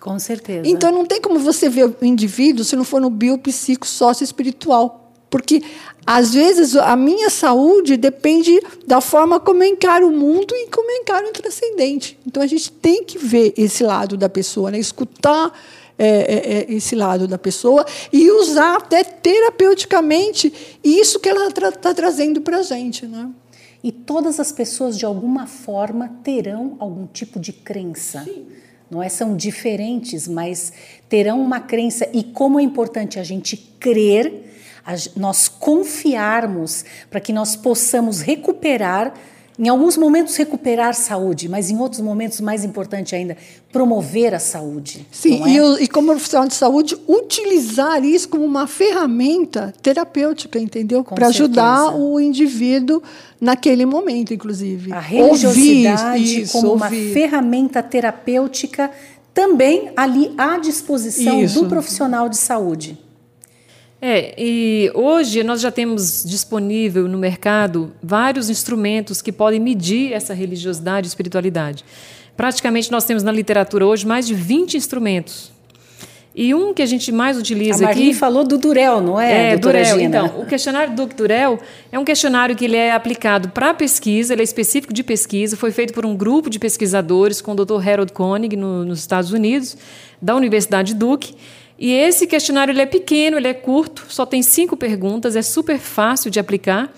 Com 0.00 0.18
certeza. 0.18 0.66
Então 0.66 0.90
não 0.90 1.04
tem 1.04 1.20
como 1.20 1.38
você 1.38 1.68
ver 1.68 1.84
o 1.84 2.04
indivíduo 2.04 2.64
se 2.64 2.74
não 2.74 2.84
for 2.84 3.00
no 3.00 3.10
biopsico 3.10 3.86
espiritual, 4.20 5.12
Porque, 5.28 5.62
às 6.04 6.34
vezes, 6.34 6.74
a 6.74 6.96
minha 6.96 7.30
saúde 7.30 7.96
depende 7.96 8.60
da 8.86 9.00
forma 9.00 9.38
como 9.38 9.62
eu 9.62 9.68
encaro 9.68 10.08
o 10.08 10.10
mundo 10.10 10.54
e 10.56 10.66
como 10.68 10.90
eu 10.90 11.02
encaro 11.02 11.28
o 11.28 11.32
transcendente. 11.32 12.18
Então, 12.26 12.42
a 12.42 12.46
gente 12.46 12.72
tem 12.72 13.04
que 13.04 13.16
ver 13.16 13.52
esse 13.56 13.84
lado 13.84 14.16
da 14.16 14.28
pessoa, 14.28 14.70
né? 14.70 14.78
escutar 14.78 15.52
é, 16.02 16.06
é, 16.06 16.52
é, 16.54 16.72
esse 16.72 16.96
lado 16.96 17.28
da 17.28 17.36
pessoa 17.36 17.84
e 18.10 18.30
usar 18.30 18.76
até 18.76 19.04
terapeuticamente 19.04 20.78
isso 20.82 21.20
que 21.20 21.28
ela 21.28 21.48
está 21.48 21.70
tra 21.70 21.92
trazendo 21.92 22.40
para 22.40 22.60
a 22.60 22.62
gente. 22.62 23.04
Né? 23.04 23.28
E 23.84 23.92
todas 23.92 24.40
as 24.40 24.50
pessoas, 24.50 24.96
de 24.96 25.04
alguma 25.04 25.46
forma, 25.46 26.08
terão 26.24 26.74
algum 26.78 27.06
tipo 27.06 27.38
de 27.38 27.52
crença. 27.52 28.24
Sim. 28.24 28.46
Não 28.90 29.02
é? 29.02 29.10
São 29.10 29.36
diferentes, 29.36 30.26
mas 30.26 30.72
terão 31.06 31.38
uma 31.38 31.60
crença. 31.60 32.08
E 32.14 32.24
como 32.24 32.58
é 32.58 32.62
importante 32.62 33.18
a 33.18 33.22
gente 33.22 33.58
crer, 33.78 34.50
a, 34.86 34.94
nós 35.16 35.48
confiarmos 35.48 36.82
para 37.10 37.20
que 37.20 37.30
nós 37.30 37.56
possamos 37.56 38.22
recuperar 38.22 39.12
em 39.60 39.68
alguns 39.68 39.98
momentos 39.98 40.34
recuperar 40.36 40.94
saúde, 40.94 41.46
mas 41.46 41.70
em 41.70 41.78
outros 41.78 42.00
momentos, 42.00 42.40
mais 42.40 42.64
importante 42.64 43.14
ainda, 43.14 43.36
promover 43.70 44.34
a 44.34 44.38
saúde. 44.38 45.06
Sim, 45.12 45.44
é? 45.44 45.50
e, 45.50 45.84
e, 45.84 45.86
como 45.86 46.08
profissional 46.12 46.48
de 46.48 46.54
saúde, 46.54 46.96
utilizar 47.06 48.02
isso 48.02 48.26
como 48.30 48.42
uma 48.42 48.66
ferramenta 48.66 49.74
terapêutica, 49.82 50.58
entendeu? 50.58 51.04
Para 51.04 51.26
ajudar 51.26 51.94
o 51.94 52.18
indivíduo 52.18 53.02
naquele 53.38 53.84
momento, 53.84 54.32
inclusive. 54.32 54.94
A 54.94 54.98
religiosidade 54.98 56.08
ouvir, 56.08 56.42
isso, 56.42 56.52
como 56.52 56.68
ouvir. 56.68 56.82
uma 56.82 57.12
ferramenta 57.12 57.82
terapêutica 57.82 58.90
também 59.34 59.92
ali 59.94 60.32
à 60.38 60.56
disposição 60.56 61.38
isso. 61.38 61.62
do 61.62 61.68
profissional 61.68 62.30
de 62.30 62.38
saúde. 62.38 62.98
É, 64.02 64.34
e 64.38 64.90
hoje 64.94 65.42
nós 65.42 65.60
já 65.60 65.70
temos 65.70 66.24
disponível 66.26 67.06
no 67.06 67.18
mercado 67.18 67.92
vários 68.02 68.48
instrumentos 68.48 69.20
que 69.20 69.30
podem 69.30 69.60
medir 69.60 70.12
essa 70.12 70.32
religiosidade 70.32 71.06
e 71.06 71.08
espiritualidade. 71.08 71.84
Praticamente 72.34 72.90
nós 72.90 73.04
temos 73.04 73.22
na 73.22 73.30
literatura 73.30 73.86
hoje 73.86 74.06
mais 74.06 74.26
de 74.26 74.34
20 74.34 74.76
instrumentos. 74.76 75.52
E 76.34 76.54
um 76.54 76.72
que 76.72 76.80
a 76.80 76.86
gente 76.86 77.10
mais 77.10 77.36
utiliza 77.36 77.86
a 77.86 77.90
aqui. 77.90 78.14
falou 78.14 78.44
do 78.44 78.56
Durel, 78.56 79.00
não 79.00 79.20
é? 79.20 79.52
É, 79.52 79.56
Durel. 79.56 79.98
Gina? 79.98 80.04
Então, 80.04 80.40
o 80.40 80.46
questionário 80.46 80.94
do 80.94 81.06
Durel 81.06 81.58
é 81.90 81.98
um 81.98 82.04
questionário 82.04 82.54
que 82.54 82.64
ele 82.64 82.76
é 82.76 82.92
aplicado 82.92 83.48
para 83.48 83.74
pesquisa, 83.74 84.32
ele 84.32 84.40
é 84.40 84.44
específico 84.44 84.94
de 84.94 85.02
pesquisa, 85.02 85.56
foi 85.56 85.72
feito 85.72 85.92
por 85.92 86.06
um 86.06 86.16
grupo 86.16 86.48
de 86.48 86.58
pesquisadores 86.58 87.40
com 87.40 87.52
o 87.52 87.54
Dr. 87.54 87.86
Harold 87.86 88.12
Koenig 88.12 88.56
no, 88.56 88.84
nos 88.84 89.00
Estados 89.00 89.32
Unidos, 89.32 89.76
da 90.22 90.36
Universidade 90.36 90.94
Duke. 90.94 91.34
E 91.80 91.92
esse 91.92 92.26
questionário 92.26 92.72
ele 92.72 92.82
é 92.82 92.86
pequeno, 92.86 93.38
ele 93.38 93.48
é 93.48 93.54
curto, 93.54 94.04
só 94.10 94.26
tem 94.26 94.42
cinco 94.42 94.76
perguntas, 94.76 95.34
é 95.34 95.40
super 95.40 95.78
fácil 95.78 96.30
de 96.30 96.38
aplicar. 96.38 96.92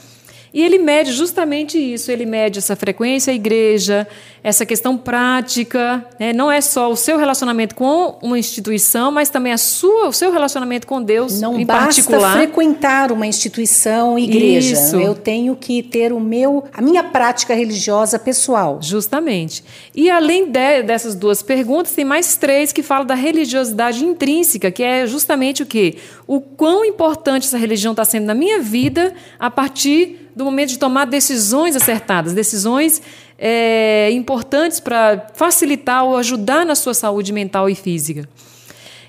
E 0.53 0.63
ele 0.63 0.79
mede 0.79 1.13
justamente 1.13 1.79
isso, 1.79 2.11
ele 2.11 2.27
mede 2.27 2.59
essa 2.59 2.77
frequência 2.77 3.33
à 3.33 3.35
igreja, 3.35 4.07
essa 4.45 4.67
questão 4.67 4.99
prática, 4.99 6.05
né? 6.19 6.33
não 6.33 6.51
é 6.51 6.61
só 6.61 6.91
o 6.91 6.97
seu 6.97 7.17
relacionamento 7.17 7.75
com 7.75 8.19
uma 8.21 8.39
instituição, 8.39 9.11
mas 9.11 9.31
também 9.31 9.53
a 9.53 9.59
sua, 9.59 10.09
o 10.09 10.13
seu 10.13 10.31
relacionamento 10.31 10.87
com 10.87 11.01
Deus 11.03 11.41
não 11.41 11.59
em 11.59 11.65
basta 11.65 11.85
particular. 11.85 12.37
frequentar 12.37 13.13
uma 13.13 13.27
instituição, 13.27 14.19
igreja. 14.19 14.75
Isso. 14.75 14.97
Eu 14.97 15.15
tenho 15.15 15.57
que 15.57 15.83
ter 15.83 16.13
o 16.13 16.21
meu, 16.21 16.65
a 16.73 16.83
minha 16.83 17.05
prática 17.05 17.55
religiosa 17.55 18.19
pessoal. 18.19 18.79
Justamente. 18.83 19.65
E 19.95 20.11
além 20.11 20.51
de, 20.51 20.83
dessas 20.83 21.15
duas 21.15 21.43
perguntas, 21.43 21.93
tem 21.93 22.05
mais 22.05 22.37
três 22.37 22.73
que 22.73 22.83
falam 22.83 23.07
da 23.07 23.15
religiosidade 23.15 24.05
intrínseca, 24.05 24.71
que 24.71 24.83
é 24.83 25.07
justamente 25.07 25.63
o 25.63 25.67
quê? 25.67 25.97
O 26.27 26.41
quão 26.41 26.85
importante 26.85 27.47
essa 27.47 27.59
religião 27.59 27.93
está 27.93 28.05
sendo 28.05 28.27
na 28.27 28.35
minha 28.35 28.61
vida 28.61 29.15
a 29.39 29.51
partir 29.51 30.22
do 30.35 30.45
momento 30.45 30.71
de 30.71 30.79
tomar 30.79 31.05
decisões 31.05 31.77
acertadas, 31.77 32.33
decisões 32.33 33.03
é, 33.39 34.11
importantes 34.13 34.81
para 34.81 35.27
facilitar 35.35 36.05
ou 36.05 36.17
ajudar 36.17 36.65
na 36.65 36.75
sua 36.75 36.95
saúde 36.95 37.33
mental 37.33 37.69
e 37.69 37.75
física. 37.75 38.29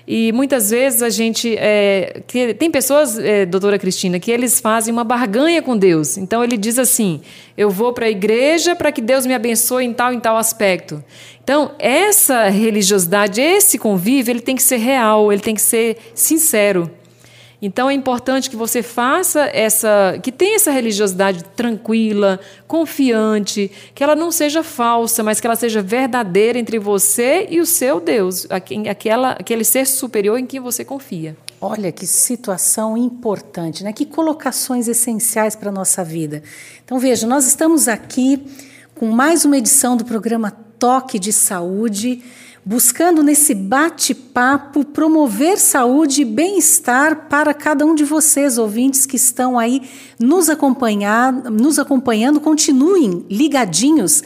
E 0.06 0.32
muitas 0.32 0.68
vezes 0.68 1.02
a 1.02 1.08
gente. 1.08 1.56
É, 1.58 2.22
tem 2.58 2.70
pessoas, 2.70 3.18
é, 3.18 3.46
doutora 3.46 3.78
Cristina, 3.78 4.20
que 4.20 4.30
eles 4.30 4.60
fazem 4.60 4.92
uma 4.92 5.04
barganha 5.04 5.62
com 5.62 5.76
Deus. 5.76 6.18
Então 6.18 6.44
ele 6.44 6.58
diz 6.58 6.78
assim: 6.78 7.22
eu 7.56 7.70
vou 7.70 7.92
para 7.92 8.04
a 8.04 8.10
igreja 8.10 8.76
para 8.76 8.92
que 8.92 9.00
Deus 9.00 9.24
me 9.24 9.32
abençoe 9.32 9.84
em 9.84 9.94
tal 9.94 10.12
em 10.12 10.20
tal 10.20 10.36
aspecto. 10.36 11.02
Então, 11.42 11.72
essa 11.78 12.48
religiosidade, 12.48 13.40
esse 13.40 13.78
convívio, 13.78 14.32
ele 14.32 14.40
tem 14.40 14.56
que 14.56 14.62
ser 14.62 14.76
real, 14.76 15.32
ele 15.32 15.42
tem 15.42 15.54
que 15.54 15.60
ser 15.60 15.96
sincero. 16.14 16.90
Então 17.64 17.88
é 17.88 17.94
importante 17.94 18.50
que 18.50 18.56
você 18.56 18.82
faça 18.82 19.48
essa, 19.50 20.18
que 20.22 20.30
tenha 20.30 20.56
essa 20.56 20.70
religiosidade 20.70 21.42
tranquila, 21.56 22.38
confiante, 22.68 23.72
que 23.94 24.04
ela 24.04 24.14
não 24.14 24.30
seja 24.30 24.62
falsa, 24.62 25.22
mas 25.22 25.40
que 25.40 25.46
ela 25.46 25.56
seja 25.56 25.80
verdadeira 25.80 26.58
entre 26.58 26.78
você 26.78 27.46
e 27.48 27.60
o 27.60 27.64
seu 27.66 28.00
Deus, 28.00 28.46
aquela, 28.50 29.30
aquele 29.30 29.64
ser 29.64 29.86
superior 29.86 30.38
em 30.38 30.44
quem 30.44 30.60
você 30.60 30.84
confia. 30.84 31.34
Olha 31.58 31.90
que 31.90 32.06
situação 32.06 32.98
importante, 32.98 33.82
né? 33.82 33.94
Que 33.94 34.04
colocações 34.04 34.86
essenciais 34.86 35.56
para 35.56 35.70
a 35.70 35.72
nossa 35.72 36.04
vida. 36.04 36.42
Então 36.84 36.98
veja, 36.98 37.26
nós 37.26 37.46
estamos 37.46 37.88
aqui 37.88 38.44
com 38.94 39.06
mais 39.06 39.46
uma 39.46 39.56
edição 39.56 39.96
do 39.96 40.04
programa 40.04 40.50
Toque 40.78 41.18
de 41.18 41.32
Saúde 41.32 42.22
buscando 42.64 43.22
nesse 43.22 43.54
bate-papo 43.54 44.84
promover 44.84 45.58
saúde 45.58 46.22
e 46.22 46.24
bem-estar 46.24 47.28
para 47.28 47.52
cada 47.52 47.84
um 47.84 47.94
de 47.94 48.04
vocês, 48.04 48.56
ouvintes 48.56 49.04
que 49.04 49.16
estão 49.16 49.58
aí 49.58 49.82
nos, 50.18 50.48
acompanhar, 50.48 51.32
nos 51.32 51.78
acompanhando. 51.78 52.40
Continuem 52.40 53.26
ligadinhos 53.28 54.22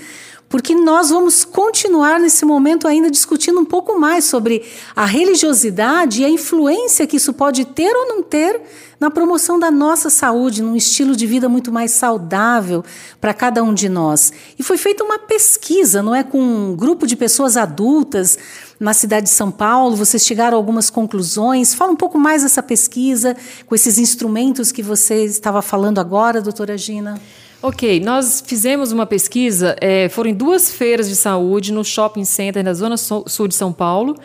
porque 0.48 0.74
nós 0.74 1.10
vamos 1.10 1.44
continuar 1.44 2.18
nesse 2.18 2.44
momento 2.44 2.88
ainda 2.88 3.10
discutindo 3.10 3.60
um 3.60 3.64
pouco 3.64 3.98
mais 3.98 4.24
sobre 4.24 4.64
a 4.96 5.04
religiosidade 5.04 6.22
e 6.22 6.24
a 6.24 6.30
influência 6.30 7.06
que 7.06 7.16
isso 7.16 7.32
pode 7.34 7.64
ter 7.66 7.94
ou 7.94 8.08
não 8.08 8.22
ter 8.22 8.60
na 8.98 9.10
promoção 9.10 9.58
da 9.58 9.70
nossa 9.70 10.10
saúde, 10.10 10.62
num 10.62 10.74
estilo 10.74 11.14
de 11.14 11.26
vida 11.26 11.48
muito 11.48 11.70
mais 11.70 11.92
saudável 11.92 12.84
para 13.20 13.32
cada 13.32 13.62
um 13.62 13.72
de 13.72 13.88
nós. 13.88 14.32
E 14.58 14.62
foi 14.62 14.76
feita 14.76 15.04
uma 15.04 15.18
pesquisa, 15.18 16.02
não 16.02 16.14
é, 16.14 16.24
com 16.24 16.40
um 16.40 16.74
grupo 16.74 17.06
de 17.06 17.14
pessoas 17.14 17.56
adultas 17.56 18.36
na 18.80 18.92
cidade 18.92 19.26
de 19.26 19.32
São 19.32 19.50
Paulo. 19.50 19.96
Vocês 19.96 20.24
chegaram 20.24 20.56
a 20.56 20.60
algumas 20.60 20.90
conclusões. 20.90 21.74
Fala 21.74 21.92
um 21.92 21.96
pouco 21.96 22.18
mais 22.18 22.42
dessa 22.42 22.62
pesquisa, 22.62 23.36
com 23.66 23.74
esses 23.74 23.98
instrumentos 23.98 24.72
que 24.72 24.82
você 24.82 25.24
estava 25.24 25.62
falando 25.62 26.00
agora, 26.00 26.42
doutora 26.42 26.76
Gina. 26.76 27.20
Ok, 27.60 27.98
nós 27.98 28.40
fizemos 28.46 28.92
uma 28.92 29.04
pesquisa, 29.04 29.74
é, 29.80 30.08
foram 30.08 30.32
duas 30.32 30.70
feiras 30.70 31.08
de 31.08 31.16
saúde 31.16 31.72
no 31.72 31.84
shopping 31.84 32.24
center 32.24 32.62
na 32.62 32.72
Zona 32.72 32.96
Sul 32.96 33.48
de 33.48 33.54
São 33.56 33.72
Paulo 33.72 34.16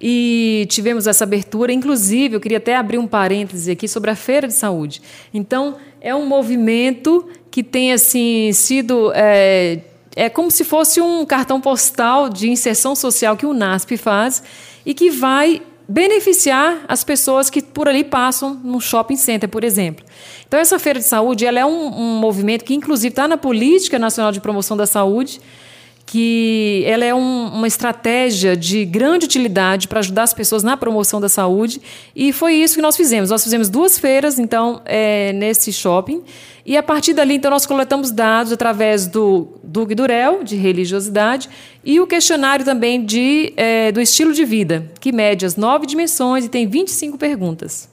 e 0.00 0.66
tivemos 0.70 1.06
essa 1.06 1.24
abertura. 1.24 1.74
Inclusive, 1.74 2.36
eu 2.36 2.40
queria 2.40 2.56
até 2.56 2.74
abrir 2.74 2.96
um 2.96 3.06
parêntese 3.06 3.70
aqui 3.70 3.86
sobre 3.86 4.10
a 4.10 4.16
feira 4.16 4.48
de 4.48 4.54
saúde. 4.54 5.02
Então, 5.34 5.76
é 6.00 6.14
um 6.14 6.24
movimento 6.24 7.28
que 7.50 7.62
tem 7.62 7.92
assim 7.92 8.50
sido 8.54 9.12
é, 9.14 9.80
é 10.16 10.30
como 10.30 10.50
se 10.50 10.64
fosse 10.64 11.02
um 11.02 11.26
cartão 11.26 11.60
postal 11.60 12.30
de 12.30 12.48
inserção 12.48 12.96
social 12.96 13.36
que 13.36 13.44
o 13.44 13.52
NASP 13.52 13.98
faz 13.98 14.42
e 14.86 14.94
que 14.94 15.10
vai 15.10 15.60
beneficiar 15.90 16.84
as 16.86 17.02
pessoas 17.02 17.50
que 17.50 17.60
por 17.60 17.88
ali 17.88 18.04
passam 18.04 18.54
no 18.62 18.80
shopping 18.80 19.16
center, 19.16 19.48
por 19.48 19.64
exemplo. 19.64 20.04
Então, 20.46 20.60
essa 20.60 20.78
feira 20.78 21.00
de 21.00 21.04
saúde 21.04 21.44
ela 21.44 21.58
é 21.58 21.66
um, 21.66 21.86
um 21.88 22.20
movimento 22.20 22.64
que, 22.64 22.72
inclusive, 22.72 23.08
está 23.08 23.26
na 23.26 23.36
Política 23.36 23.98
Nacional 23.98 24.30
de 24.30 24.40
Promoção 24.40 24.76
da 24.76 24.86
Saúde, 24.86 25.40
que 26.06 26.82
ela 26.86 27.04
é 27.04 27.14
um, 27.14 27.46
uma 27.48 27.66
estratégia 27.66 28.56
de 28.56 28.84
grande 28.84 29.26
utilidade 29.26 29.86
para 29.86 30.00
ajudar 30.00 30.24
as 30.24 30.34
pessoas 30.34 30.62
na 30.62 30.76
promoção 30.76 31.20
da 31.20 31.28
saúde. 31.28 31.80
E 32.16 32.32
foi 32.32 32.54
isso 32.54 32.74
que 32.74 32.82
nós 32.82 32.96
fizemos. 32.96 33.30
Nós 33.30 33.44
fizemos 33.44 33.68
duas 33.68 33.98
feiras, 33.98 34.38
então, 34.38 34.82
é, 34.84 35.32
nesse 35.32 35.72
shopping. 35.72 36.22
E 36.66 36.76
a 36.76 36.82
partir 36.82 37.14
dali, 37.14 37.34
então, 37.34 37.50
nós 37.50 37.64
coletamos 37.64 38.10
dados 38.10 38.52
através 38.52 39.06
do 39.06 39.48
Dug 39.62 39.94
Durel, 39.94 40.42
de 40.42 40.56
religiosidade, 40.56 41.48
e 41.84 42.00
o 42.00 42.06
questionário 42.06 42.64
também 42.64 43.04
de, 43.04 43.52
é, 43.56 43.92
do 43.92 44.00
estilo 44.00 44.32
de 44.32 44.44
vida, 44.44 44.90
que 45.00 45.12
mede 45.12 45.46
as 45.46 45.56
nove 45.56 45.86
dimensões 45.86 46.44
e 46.44 46.48
tem 46.48 46.66
25 46.66 47.16
perguntas. 47.18 47.88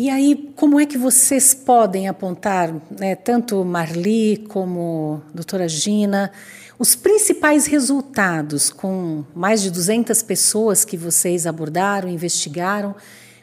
E 0.00 0.08
aí, 0.08 0.50
como 0.56 0.80
é 0.80 0.86
que 0.86 0.96
vocês 0.96 1.52
podem 1.52 2.08
apontar, 2.08 2.74
né, 2.98 3.14
tanto 3.14 3.62
Marli 3.62 4.38
como 4.48 5.20
doutora 5.34 5.68
Gina, 5.68 6.32
os 6.78 6.94
principais 6.94 7.66
resultados 7.66 8.70
com 8.70 9.22
mais 9.34 9.60
de 9.60 9.70
200 9.70 10.22
pessoas 10.22 10.86
que 10.86 10.96
vocês 10.96 11.46
abordaram, 11.46 12.08
investigaram? 12.08 12.96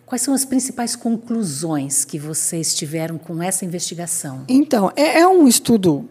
Quais 0.03 0.23
são 0.23 0.33
as 0.33 0.45
principais 0.45 0.95
conclusões 0.95 2.03
que 2.03 2.17
vocês 2.17 2.73
tiveram 2.73 3.19
com 3.19 3.39
essa 3.39 3.63
investigação? 3.63 4.43
Então, 4.49 4.91
é, 4.95 5.19
é 5.19 5.27
um 5.27 5.47
estudo 5.47 6.09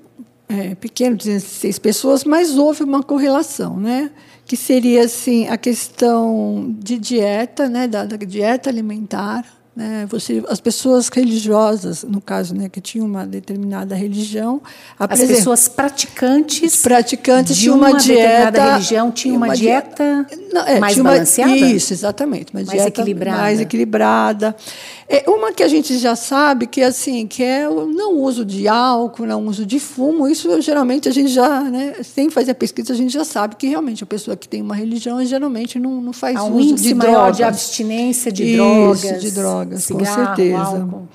é, 0.49 0.77
pequeno, 0.77 1.17
16 1.17 1.77
pessoas, 1.81 2.23
mas 2.23 2.57
houve 2.57 2.85
uma 2.85 3.03
correlação, 3.03 3.81
né? 3.81 4.13
Que 4.45 4.57
seria 4.57 5.07
assim 5.07 5.49
a 5.49 5.57
questão 5.57 6.73
de 6.79 6.99
dieta, 6.99 7.69
né? 7.69 7.89
Da, 7.89 8.05
da 8.05 8.17
dieta 8.17 8.71
alimentar, 8.71 9.56
né? 9.77 10.07
Você, 10.09 10.43
as 10.49 10.59
pessoas 10.59 11.09
religiosas, 11.09 12.03
no 12.03 12.19
caso, 12.19 12.55
né, 12.55 12.67
que 12.67 12.81
tinham 12.81 13.07
uma 13.07 13.27
determinada 13.27 13.95
religião, 13.95 14.63
as 14.99 15.21
pessoas 15.21 15.69
praticantes, 15.69 16.81
praticantes 16.81 17.55
de 17.55 17.69
uma, 17.69 17.91
uma 17.91 17.99
dieta, 17.99 18.23
determinada 18.23 18.73
religião 18.73 19.11
tinham 19.11 19.37
uma, 19.37 19.47
uma 19.49 19.55
dieta, 19.55 20.27
não, 20.51 20.67
é, 20.67 20.81
mais 20.81 20.97
balanceada, 20.97 21.53
uma, 21.53 21.67
isso, 21.67 21.93
exatamente, 21.93 22.55
mais 22.55 22.67
dieta 22.67 22.89
equilibrada. 22.89 23.37
mais 23.39 23.61
equilibrada. 23.61 24.57
É 25.09 25.31
uma 25.31 25.53
que 25.53 25.63
a 25.63 25.69
gente 25.69 25.97
já 25.99 26.17
sabe 26.17 26.67
que 26.67 26.83
assim 26.83 27.29
que 27.29 27.43
é 27.43 27.69
o 27.69 27.87
não 27.87 28.17
uso 28.19 28.45
de 28.45 28.67
álcool, 28.67 29.25
não 29.25 29.47
uso 29.47 29.65
de 29.65 29.79
fumo. 29.79 30.27
Isso 30.27 30.61
geralmente 30.61 31.09
a 31.09 31.13
gente 31.13 31.29
já, 31.29 31.61
né, 31.61 31.95
sem 32.03 32.29
fazer 32.29 32.51
a 32.53 32.55
pesquisa, 32.55 32.93
a 32.93 32.97
gente 32.97 33.13
já 33.13 33.25
sabe 33.25 33.55
que 33.55 33.69
realmente 33.69 34.03
a 34.03 34.07
pessoa 34.07 34.37
que 34.37 34.49
tem 34.49 34.61
uma 34.61 34.75
religião 34.75 35.25
geralmente 35.25 35.79
não, 35.79 36.01
não 36.01 36.13
faz 36.13 36.37
Há 36.37 36.45
um 36.45 36.57
uso 36.57 36.75
de 36.75 36.93
drogas, 36.95 37.37
de 37.37 37.45
abstinência 37.45 38.33
de 38.33 38.45
Isso, 38.45 38.57
drogas, 38.57 39.21
de 39.21 39.31
drogas, 39.31 39.66
cigarro, 39.77 40.17
com 40.17 40.27
certeza. 40.27 40.59
Álcool. 40.59 41.09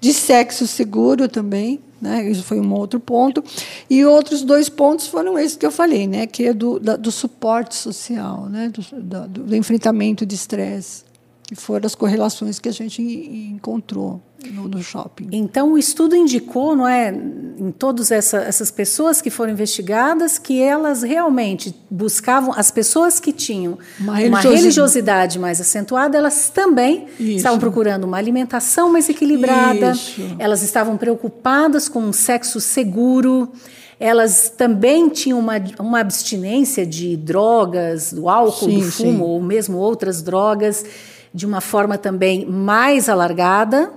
De 0.00 0.12
sexo 0.12 0.66
seguro 0.66 1.28
também. 1.28 1.80
Né? 2.00 2.30
Isso 2.30 2.42
foi 2.42 2.60
um 2.60 2.72
outro 2.74 3.00
ponto. 3.00 3.42
E 3.88 4.04
outros 4.04 4.42
dois 4.42 4.68
pontos 4.68 5.06
foram 5.06 5.38
esses 5.38 5.56
que 5.56 5.64
eu 5.64 5.72
falei, 5.72 6.06
né? 6.06 6.26
que 6.26 6.44
é 6.44 6.52
do, 6.52 6.78
da, 6.78 6.96
do 6.96 7.10
suporte 7.10 7.74
social, 7.74 8.48
né? 8.50 8.68
do, 8.68 8.82
do, 9.00 9.44
do 9.44 9.56
enfrentamento 9.56 10.26
de 10.26 10.34
estresse 10.34 11.06
que 11.46 11.54
foram 11.54 11.86
as 11.86 11.94
correlações 11.94 12.58
que 12.58 12.68
a 12.68 12.72
gente 12.72 13.00
encontrou 13.00 14.20
no, 14.52 14.68
no, 14.68 14.82
shopping. 14.82 15.28
Então, 15.32 15.72
o 15.72 15.78
estudo 15.78 16.14
indicou, 16.14 16.76
não 16.76 16.86
é, 16.86 17.10
em 17.10 17.70
todas 17.70 18.10
essa, 18.10 18.38
essas 18.38 18.70
pessoas 18.70 19.20
que 19.20 19.30
foram 19.30 19.52
investigadas, 19.52 20.38
que 20.38 20.60
elas 20.60 21.02
realmente 21.02 21.74
buscavam, 21.90 22.52
as 22.56 22.70
pessoas 22.70 23.18
que 23.18 23.32
tinham 23.32 23.78
uma 23.98 24.14
religiosidade, 24.14 24.28
uma 24.28 24.56
religiosidade 24.56 25.38
mais 25.38 25.60
acentuada, 25.60 26.16
elas 26.16 26.50
também 26.50 27.06
Isso. 27.18 27.38
estavam 27.38 27.58
procurando 27.58 28.04
uma 28.04 28.18
alimentação 28.18 28.90
mais 28.92 29.08
equilibrada, 29.08 29.92
Isso. 29.92 30.36
elas 30.38 30.62
estavam 30.62 30.96
preocupadas 30.96 31.88
com 31.88 32.00
um 32.00 32.12
sexo 32.12 32.60
seguro, 32.60 33.50
elas 33.98 34.50
também 34.50 35.08
tinham 35.08 35.38
uma, 35.38 35.54
uma 35.78 36.00
abstinência 36.00 36.86
de 36.86 37.16
drogas, 37.16 38.12
do 38.12 38.28
álcool, 38.28 38.66
sim, 38.66 38.80
do 38.80 38.92
fumo, 38.92 39.12
sim. 39.12 39.22
ou 39.22 39.42
mesmo 39.42 39.78
outras 39.78 40.22
drogas 40.22 40.84
de 41.32 41.44
uma 41.44 41.60
forma 41.60 41.98
também 41.98 42.46
mais 42.46 43.10
alargada, 43.10 43.92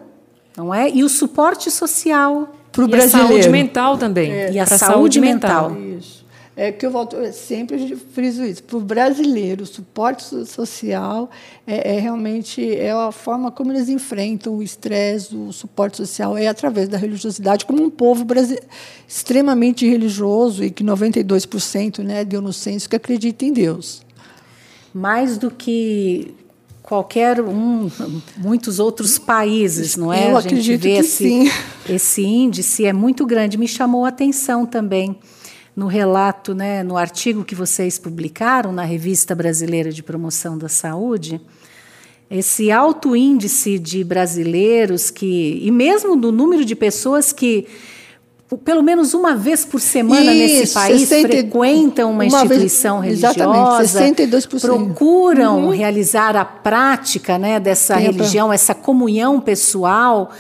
não 0.60 0.74
é? 0.74 0.90
E 0.90 1.06
o 1.06 1.10
suporte 1.10 1.72
social 1.72 2.54
para 2.70 2.84
o 2.84 2.88
brasileiro. 2.88 3.28
a 3.28 3.30
saúde 3.30 3.50
mental 3.50 3.98
também. 3.98 4.30
É, 4.30 4.52
e 4.52 4.60
a 4.60 4.66
saúde, 4.66 4.86
saúde 4.86 5.22
mental. 5.22 5.70
mental. 5.70 5.98
Isso. 5.98 6.20
É 6.54 6.74
que 6.74 6.86
eu 6.86 6.92
volto, 6.92 7.16
eu 7.16 7.32
sempre 7.32 7.96
friso 7.96 8.44
isso. 8.44 8.62
Para 8.62 8.76
o 8.76 8.82
brasileiro, 8.82 9.64
o 9.64 9.66
suporte 9.66 10.26
social 10.46 11.30
é, 11.66 11.96
é, 11.96 12.00
realmente 12.02 12.76
é 12.76 12.92
a 12.92 13.10
forma 13.14 13.50
como 13.50 13.72
eles 13.72 13.88
enfrentam 13.88 14.58
o 14.58 14.62
estresse, 14.62 15.34
o 15.34 15.54
suporte 15.54 15.96
social 15.96 16.38
é 16.38 16.48
através 16.48 16.90
da 16.90 16.98
religiosidade, 16.98 17.66
como 17.66 17.82
um 17.82 17.90
povo 17.90 18.26
extremamente 19.08 19.88
religioso 19.88 20.62
e 20.62 20.70
que 20.70 20.84
92% 20.84 22.00
né, 22.00 22.26
deu 22.26 22.42
no 22.42 22.52
censo 22.52 22.90
que 22.90 22.98
acredita 22.98 23.46
em 23.46 23.54
Deus. 23.54 24.06
Mais 24.94 25.38
do 25.38 25.50
que 25.50 26.36
qualquer 26.90 27.40
um, 27.40 27.88
muitos 28.36 28.80
outros 28.80 29.20
países, 29.20 29.96
não 29.96 30.12
é? 30.12 30.32
Eu 30.32 30.38
a 30.38 30.42
gente 30.42 30.76
vê 30.76 30.98
esse, 30.98 31.24
sim. 31.24 31.52
esse 31.88 32.26
índice 32.26 32.84
é 32.84 32.92
muito 32.92 33.28
grande. 33.28 33.60
Me 33.60 33.68
chamou 33.68 34.06
a 34.06 34.10
atenção 34.10 34.66
também 34.66 35.16
no 35.76 35.86
relato, 35.86 36.56
né, 36.56 36.82
no 36.82 36.98
artigo 36.98 37.46
que 37.46 37.54
vocês 37.54 38.00
publicaram 38.00 38.72
na 38.72 38.84
Revista 38.84 39.36
Brasileira 39.36 39.92
de 39.92 40.02
Promoção 40.02 40.58
da 40.58 40.68
Saúde, 40.68 41.40
esse 42.28 42.72
alto 42.72 43.16
índice 43.16 43.78
de 43.78 44.04
brasileiros 44.04 45.12
que 45.12 45.60
e 45.62 45.70
mesmo 45.70 46.16
do 46.16 46.32
número 46.32 46.66
de 46.66 46.76
pessoas 46.76 47.32
que 47.32 47.68
pelo 48.58 48.82
menos 48.82 49.14
uma 49.14 49.36
vez 49.36 49.64
por 49.64 49.80
semana 49.80 50.34
Isso, 50.34 50.60
nesse 50.60 50.74
país 50.74 51.08
60, 51.08 51.28
frequentam 51.28 52.10
uma, 52.12 52.24
uma 52.24 52.26
instituição 52.26 53.02
vez, 53.02 53.22
religiosa, 53.22 53.82
exatamente, 53.82 54.22
62%. 54.24 54.62
procuram 54.62 55.66
uhum. 55.66 55.70
realizar 55.70 56.36
a 56.36 56.44
prática 56.44 57.38
né, 57.38 57.60
dessa 57.60 57.96
religião, 57.96 58.52
essa 58.52 58.74
comunhão 58.74 59.40
pessoal 59.40 60.32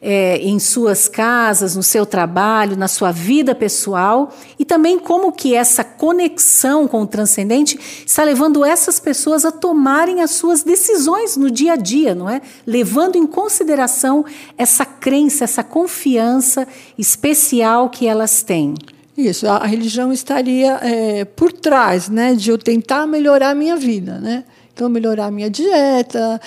é, 0.00 0.38
em 0.38 0.58
suas 0.58 1.08
casas, 1.08 1.74
no 1.74 1.82
seu 1.82 2.06
trabalho, 2.06 2.76
na 2.76 2.88
sua 2.88 3.10
vida 3.10 3.54
pessoal 3.54 4.32
e 4.58 4.64
também 4.64 4.98
como 4.98 5.32
que 5.32 5.54
essa 5.54 5.82
conexão 5.82 6.86
com 6.86 7.02
o 7.02 7.06
transcendente 7.06 7.78
está 8.06 8.22
levando 8.22 8.64
essas 8.64 9.00
pessoas 9.00 9.44
a 9.44 9.50
tomarem 9.50 10.22
as 10.22 10.32
suas 10.32 10.62
decisões 10.62 11.36
no 11.36 11.50
dia 11.50 11.72
a 11.72 11.76
dia, 11.76 12.14
não 12.14 12.28
é? 12.28 12.40
Levando 12.66 13.16
em 13.16 13.26
consideração 13.26 14.24
essa 14.56 14.84
crença, 14.84 15.44
essa 15.44 15.64
confiança 15.64 16.66
especial 16.96 17.88
que 17.90 18.06
elas 18.06 18.42
têm. 18.42 18.74
Isso, 19.16 19.48
a 19.48 19.66
religião 19.66 20.12
estaria 20.12 20.78
é, 20.80 21.24
por 21.24 21.52
trás, 21.52 22.08
né, 22.08 22.36
de 22.36 22.50
eu 22.50 22.56
tentar 22.56 23.04
melhorar 23.04 23.50
a 23.50 23.54
minha 23.54 23.76
vida, 23.76 24.20
né? 24.20 24.44
Então, 24.78 24.88
melhorar 24.88 25.26
a 25.26 25.30
minha 25.32 25.50
dieta. 25.50 26.40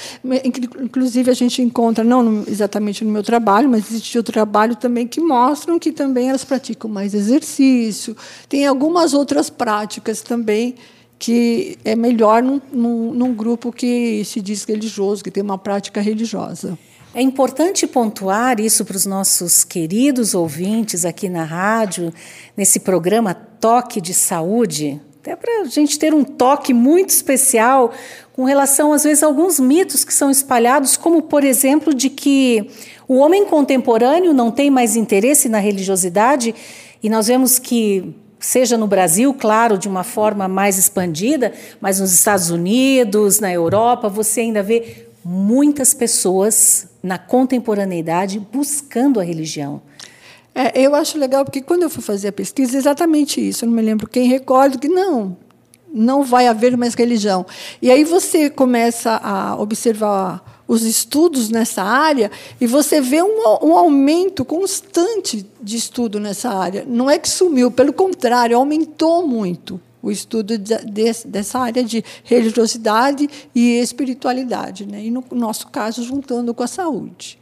Inclusive, 0.81 1.29
a 1.29 1.33
gente 1.33 1.61
encontra, 1.61 2.01
não 2.01 2.45
exatamente 2.47 3.03
no 3.03 3.11
meu 3.11 3.21
trabalho, 3.21 3.67
mas 3.67 3.91
existe 3.91 4.17
outro 4.17 4.31
trabalho 4.31 4.73
também 4.73 5.05
que 5.05 5.19
mostram 5.19 5.77
que 5.77 5.91
também 5.91 6.29
elas 6.29 6.45
praticam 6.45 6.89
mais 6.89 7.13
exercício. 7.13 8.15
Tem 8.47 8.65
algumas 8.65 9.13
outras 9.13 9.49
práticas 9.49 10.21
também 10.21 10.75
que 11.19 11.77
é 11.83 11.93
melhor 11.93 12.41
num, 12.41 12.61
num, 12.71 13.13
num 13.13 13.33
grupo 13.33 13.69
que 13.69 14.23
se 14.23 14.39
diz 14.39 14.63
religioso, 14.63 15.21
que 15.21 15.29
tem 15.29 15.43
uma 15.43 15.57
prática 15.57 15.99
religiosa. 15.99 16.79
É 17.13 17.21
importante 17.21 17.85
pontuar 17.85 18.61
isso 18.61 18.85
para 18.85 18.95
os 18.95 19.05
nossos 19.05 19.65
queridos 19.65 20.33
ouvintes 20.33 21.03
aqui 21.03 21.27
na 21.27 21.43
rádio, 21.43 22.13
nesse 22.55 22.79
programa 22.79 23.33
Toque 23.33 23.99
de 23.99 24.13
Saúde, 24.13 25.01
até 25.21 25.35
para 25.35 25.61
a 25.61 25.65
gente 25.65 25.99
ter 25.99 26.15
um 26.15 26.23
toque 26.23 26.73
muito 26.73 27.11
especial 27.11 27.93
com 28.33 28.43
relação, 28.43 28.91
às 28.91 29.03
vezes, 29.03 29.21
a 29.21 29.27
alguns 29.27 29.59
mitos 29.59 30.03
que 30.03 30.11
são 30.11 30.31
espalhados, 30.31 30.97
como, 30.97 31.21
por 31.21 31.43
exemplo, 31.43 31.93
de 31.93 32.09
que 32.09 32.67
o 33.07 33.17
homem 33.17 33.45
contemporâneo 33.45 34.33
não 34.33 34.49
tem 34.49 34.71
mais 34.71 34.95
interesse 34.95 35.47
na 35.47 35.59
religiosidade, 35.59 36.55
e 37.03 37.07
nós 37.07 37.27
vemos 37.27 37.59
que, 37.59 38.15
seja 38.39 38.79
no 38.79 38.87
Brasil, 38.87 39.31
claro, 39.31 39.77
de 39.77 39.87
uma 39.87 40.03
forma 40.03 40.47
mais 40.47 40.79
expandida, 40.79 41.53
mas 41.79 41.99
nos 41.99 42.11
Estados 42.11 42.49
Unidos, 42.49 43.39
na 43.39 43.53
Europa, 43.53 44.09
você 44.09 44.41
ainda 44.41 44.63
vê 44.63 45.05
muitas 45.23 45.93
pessoas 45.93 46.87
na 47.03 47.19
contemporaneidade 47.19 48.39
buscando 48.51 49.19
a 49.19 49.23
religião. 49.23 49.83
É, 50.53 50.81
eu 50.81 50.93
acho 50.93 51.17
legal 51.17 51.45
porque 51.45 51.61
quando 51.61 51.83
eu 51.83 51.89
fui 51.89 52.03
fazer 52.03 52.27
a 52.27 52.31
pesquisa, 52.31 52.77
exatamente 52.77 53.45
isso. 53.45 53.63
Eu 53.63 53.69
não 53.69 53.75
me 53.75 53.81
lembro 53.81 54.07
quem 54.07 54.27
recordo 54.27 54.77
que 54.77 54.89
não, 54.89 55.37
não 55.93 56.23
vai 56.23 56.47
haver 56.47 56.75
mais 56.75 56.93
religião. 56.93 57.45
E 57.81 57.89
aí 57.89 58.03
você 58.03 58.49
começa 58.49 59.15
a 59.17 59.55
observar 59.59 60.61
os 60.67 60.83
estudos 60.83 61.49
nessa 61.49 61.83
área 61.83 62.31
e 62.59 62.67
você 62.67 63.01
vê 63.01 63.21
um, 63.21 63.41
um 63.61 63.75
aumento 63.75 64.43
constante 64.43 65.45
de 65.61 65.77
estudo 65.77 66.19
nessa 66.19 66.49
área. 66.49 66.85
Não 66.87 67.09
é 67.09 67.17
que 67.17 67.29
sumiu, 67.29 67.71
pelo 67.71 67.93
contrário, 67.93 68.57
aumentou 68.57 69.25
muito 69.25 69.79
o 70.01 70.11
estudo 70.11 70.57
de, 70.57 70.77
de, 70.85 71.13
dessa 71.25 71.59
área 71.59 71.83
de 71.83 72.03
religiosidade 72.23 73.29
e 73.53 73.79
espiritualidade, 73.79 74.85
né? 74.85 75.03
e 75.03 75.11
no 75.11 75.23
nosso 75.31 75.67
caso 75.67 76.03
juntando 76.03 76.53
com 76.53 76.63
a 76.63 76.67
saúde 76.67 77.39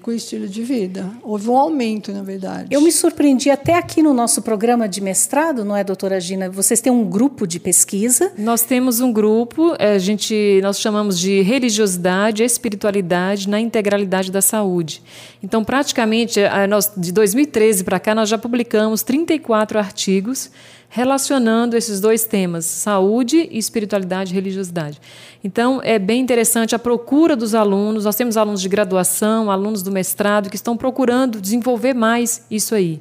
com 0.00 0.10
o 0.10 0.14
estilo 0.14 0.48
de 0.48 0.62
vida. 0.62 1.10
Houve 1.22 1.48
um 1.48 1.56
aumento, 1.56 2.12
na 2.12 2.22
verdade. 2.22 2.68
Eu 2.70 2.80
me 2.80 2.90
surpreendi 2.90 3.50
até 3.50 3.74
aqui 3.74 4.02
no 4.02 4.12
nosso 4.12 4.42
programa 4.42 4.88
de 4.88 5.00
mestrado, 5.00 5.64
não 5.64 5.76
é, 5.76 5.84
doutora 5.84 6.20
Gina? 6.20 6.50
Vocês 6.50 6.80
têm 6.80 6.92
um 6.92 7.04
grupo 7.04 7.46
de 7.46 7.60
pesquisa? 7.60 8.32
Nós 8.36 8.62
temos 8.62 9.00
um 9.00 9.12
grupo, 9.12 9.74
é, 9.78 9.92
a 9.92 9.98
gente, 9.98 10.60
nós 10.62 10.80
chamamos 10.80 11.18
de 11.18 11.42
religiosidade 11.42 12.42
e 12.42 12.46
espiritualidade 12.46 13.48
na 13.48 13.60
integralidade 13.60 14.32
da 14.32 14.42
saúde. 14.42 15.02
Então, 15.42 15.62
praticamente, 15.64 16.40
nós, 16.68 16.90
de 16.96 17.12
2013 17.12 17.84
para 17.84 18.00
cá, 18.00 18.14
nós 18.14 18.28
já 18.28 18.38
publicamos 18.38 19.02
34 19.02 19.78
artigos 19.78 20.50
relacionando 20.92 21.76
esses 21.76 22.00
dois 22.00 22.24
temas, 22.24 22.64
saúde 22.64 23.48
e 23.48 23.56
espiritualidade 23.56 24.32
e 24.32 24.34
religiosidade. 24.34 25.00
Então, 25.42 25.80
é 25.84 26.00
bem 26.00 26.20
interessante 26.20 26.74
a 26.74 26.80
procura 26.80 27.36
dos 27.36 27.54
alunos. 27.54 28.04
Nós 28.04 28.16
temos 28.16 28.36
alunos 28.36 28.60
de 28.60 28.68
graduação, 28.68 29.52
alunos 29.52 29.82
do 29.82 29.92
mestrado 29.92 30.50
que 30.50 30.56
estão 30.56 30.76
procurando 30.76 31.40
desenvolver 31.40 31.94
mais 31.94 32.44
isso 32.50 32.74
aí. 32.74 33.00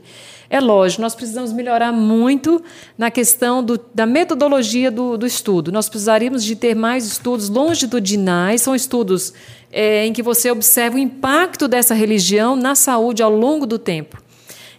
É 0.51 0.59
lógico, 0.59 1.01
nós 1.01 1.15
precisamos 1.15 1.51
melhorar 1.51 1.91
muito 1.91 2.61
na 2.95 3.09
questão 3.09 3.63
do, 3.63 3.79
da 3.93 4.05
metodologia 4.05 4.91
do, 4.91 5.17
do, 5.17 5.25
estudo. 5.25 5.71
Nós 5.71 5.89
precisaríamos 5.89 6.43
de 6.43 6.55
ter 6.55 6.75
mais 6.75 7.05
estudos 7.05 7.49
longitudinais, 7.49 8.61
são 8.61 8.75
estudos 8.75 9.33
é, 9.71 10.05
em 10.05 10.13
que 10.13 10.21
você 10.21 10.49
observa 10.51 10.95
o 10.95 10.99
impacto 10.99 11.67
dessa 11.67 11.95
religião 11.95 12.55
na 12.55 12.75
saúde 12.75 13.23
ao 13.23 13.31
longo 13.31 13.65
do 13.65 13.79
tempo. 13.79 14.28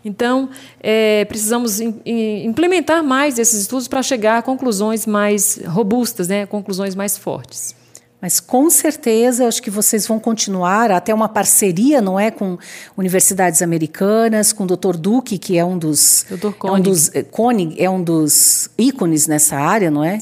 Então, 0.05 0.49
é, 0.81 1.25
precisamos 1.27 1.81
implementar 1.81 3.05
mais 3.05 3.39
esses 3.39 3.63
estudos 3.63 3.87
para 3.87 4.03
chegar 4.03 4.39
a 4.39 4.43
conclusões 4.43 5.07
mais 5.07 5.61
robustas, 5.67 6.29
né, 6.29 6.47
conclusões 6.47 6.95
mais 6.95 7.19
fortes. 7.19 7.75
Mas 8.21 8.39
com 8.39 8.69
certeza, 8.69 9.47
acho 9.47 9.63
que 9.63 9.71
vocês 9.71 10.07
vão 10.07 10.19
continuar 10.19 10.91
até 10.91 11.13
uma 11.13 11.29
parceria, 11.29 12.03
não 12.03 12.21
é, 12.21 12.31
com 12.31 12.59
universidades 12.97 13.63
americanas, 13.63 14.53
com 14.53 14.65
o 14.65 14.67
Dr. 14.67 14.97
Duque, 14.99 15.39
que 15.39 15.57
é 15.57 15.65
um 15.65 15.79
dos, 15.79 16.27
Dr. 16.29 16.53
É 16.65 16.71
um 16.71 16.81
dos 16.81 17.11
Koenig, 17.31 17.83
é 17.83 17.89
um 17.89 18.03
dos 18.03 18.69
ícones 18.77 19.27
nessa 19.27 19.57
área, 19.57 19.91
não 19.91 20.05
é? 20.05 20.19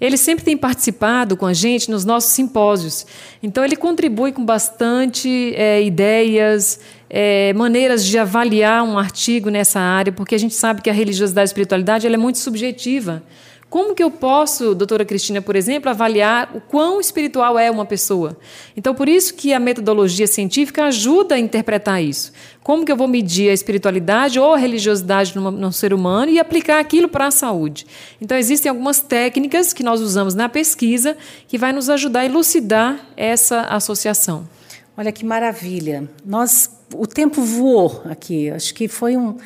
Ele 0.00 0.16
sempre 0.16 0.44
tem 0.44 0.56
participado 0.56 1.36
com 1.36 1.46
a 1.46 1.52
gente 1.52 1.90
nos 1.90 2.04
nossos 2.04 2.30
simpósios. 2.30 3.06
Então, 3.42 3.64
ele 3.64 3.76
contribui 3.76 4.32
com 4.32 4.44
bastante 4.44 5.54
é, 5.54 5.82
ideias, 5.82 6.80
é, 7.08 7.52
maneiras 7.54 8.04
de 8.04 8.18
avaliar 8.18 8.82
um 8.82 8.98
artigo 8.98 9.48
nessa 9.48 9.80
área, 9.80 10.12
porque 10.12 10.34
a 10.34 10.38
gente 10.38 10.54
sabe 10.54 10.82
que 10.82 10.90
a 10.90 10.92
religiosidade 10.92 11.44
e 11.44 11.48
a 11.48 11.50
espiritualidade 11.50 12.06
é 12.06 12.16
muito 12.16 12.38
subjetiva. 12.38 13.22
Como 13.68 13.96
que 13.96 14.02
eu 14.02 14.12
posso, 14.12 14.76
doutora 14.76 15.04
Cristina, 15.04 15.42
por 15.42 15.56
exemplo, 15.56 15.90
avaliar 15.90 16.50
o 16.54 16.60
quão 16.60 17.00
espiritual 17.00 17.58
é 17.58 17.68
uma 17.68 17.84
pessoa? 17.84 18.36
Então, 18.76 18.94
por 18.94 19.08
isso 19.08 19.34
que 19.34 19.52
a 19.52 19.58
metodologia 19.58 20.26
científica 20.28 20.84
ajuda 20.84 21.34
a 21.34 21.38
interpretar 21.38 22.02
isso. 22.02 22.32
Como 22.62 22.84
que 22.84 22.92
eu 22.92 22.96
vou 22.96 23.08
medir 23.08 23.50
a 23.50 23.52
espiritualidade 23.52 24.38
ou 24.38 24.54
a 24.54 24.56
religiosidade 24.56 25.34
no, 25.34 25.50
no 25.50 25.72
ser 25.72 25.92
humano 25.92 26.30
e 26.30 26.38
aplicar 26.38 26.78
aquilo 26.78 27.08
para 27.08 27.26
a 27.26 27.30
saúde? 27.32 27.86
Então, 28.20 28.38
existem 28.38 28.70
algumas 28.70 29.00
técnicas 29.00 29.72
que 29.72 29.82
nós 29.82 30.00
usamos 30.00 30.34
na 30.34 30.48
pesquisa 30.48 31.16
que 31.48 31.58
vai 31.58 31.72
nos 31.72 31.90
ajudar 31.90 32.20
a 32.20 32.26
elucidar 32.26 33.00
essa 33.16 33.62
associação. 33.62 34.48
Olha 34.96 35.10
que 35.10 35.24
maravilha. 35.24 36.08
Nós, 36.24 36.70
o 36.94 37.06
tempo 37.06 37.42
voou 37.42 38.02
aqui. 38.04 38.48
Acho 38.48 38.72
que 38.72 38.86
foi 38.86 39.16
um 39.16 39.36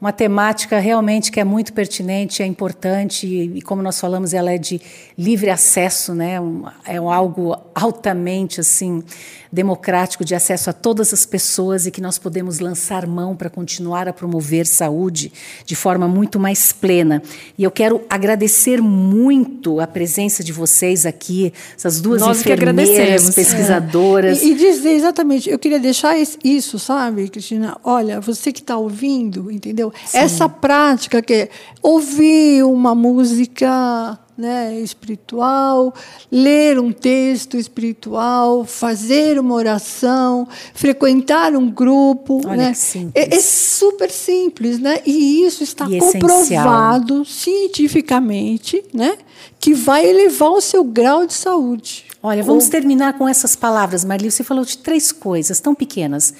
uma 0.00 0.12
temática 0.12 0.78
realmente 0.78 1.30
que 1.30 1.38
é 1.38 1.44
muito 1.44 1.74
pertinente, 1.74 2.42
é 2.42 2.46
importante 2.46 3.26
e, 3.26 3.60
como 3.60 3.82
nós 3.82 4.00
falamos, 4.00 4.32
ela 4.32 4.50
é 4.50 4.56
de 4.56 4.80
livre 5.16 5.50
acesso, 5.50 6.14
né? 6.14 6.40
Um, 6.40 6.64
é 6.86 6.98
um 6.98 7.10
algo 7.10 7.54
altamente 7.74 8.60
assim 8.60 9.04
democrático 9.52 10.24
de 10.24 10.34
acesso 10.34 10.70
a 10.70 10.72
todas 10.72 11.12
as 11.12 11.26
pessoas 11.26 11.86
e 11.86 11.90
que 11.90 12.00
nós 12.00 12.18
podemos 12.18 12.60
lançar 12.60 13.06
mão 13.06 13.34
para 13.34 13.50
continuar 13.50 14.08
a 14.08 14.12
promover 14.12 14.64
saúde 14.64 15.32
de 15.66 15.74
forma 15.74 16.06
muito 16.06 16.38
mais 16.38 16.72
plena. 16.72 17.20
E 17.58 17.64
eu 17.64 17.70
quero 17.70 18.00
agradecer 18.08 18.80
muito 18.80 19.80
a 19.80 19.86
presença 19.86 20.44
de 20.44 20.52
vocês 20.52 21.04
aqui, 21.04 21.52
essas 21.76 22.00
duas 22.00 22.20
nós 22.20 22.40
enfermeiras, 22.40 23.34
pesquisadoras. 23.34 24.40
É. 24.40 24.44
E, 24.44 24.52
e 24.52 24.54
dizer 24.54 24.92
exatamente, 24.92 25.50
eu 25.50 25.58
queria 25.58 25.80
deixar 25.80 26.16
isso, 26.16 26.78
sabe, 26.78 27.28
Cristina? 27.28 27.76
Olha, 27.82 28.20
você 28.20 28.52
que 28.52 28.60
está 28.60 28.76
ouvindo, 28.76 29.50
entendeu? 29.50 29.89
Sim. 30.04 30.18
Essa 30.18 30.48
prática 30.48 31.22
que 31.22 31.32
é 31.32 31.48
ouvir 31.82 32.64
uma 32.64 32.94
música 32.94 34.18
né, 34.40 34.80
espiritual, 34.80 35.92
ler 36.32 36.80
um 36.80 36.90
texto 36.90 37.58
espiritual, 37.58 38.64
fazer 38.64 39.38
uma 39.38 39.54
oração, 39.54 40.48
frequentar 40.72 41.54
um 41.54 41.70
grupo. 41.70 42.40
Olha 42.46 42.56
né? 42.56 42.72
é, 43.14 43.36
é, 43.36 43.40
super 43.40 44.10
simples, 44.10 44.78
né? 44.78 45.00
E 45.04 45.44
isso 45.44 45.62
está 45.62 45.86
e 45.90 45.98
comprovado 45.98 47.22
essencial. 47.22 47.24
cientificamente, 47.26 48.82
né? 48.94 49.18
Que 49.60 49.74
vai 49.74 50.08
elevar 50.08 50.50
o 50.50 50.60
seu 50.60 50.82
grau 50.82 51.26
de 51.26 51.34
saúde. 51.34 52.06
Olha, 52.22 52.42
vamos 52.42 52.64
Ou... 52.64 52.70
terminar 52.70 53.18
com 53.18 53.28
essas 53.28 53.54
palavras, 53.54 54.04
Marli. 54.04 54.30
Você 54.30 54.42
falou 54.42 54.64
de 54.64 54.78
três 54.78 55.12
coisas 55.12 55.60
tão 55.60 55.74
pequenas: 55.74 56.32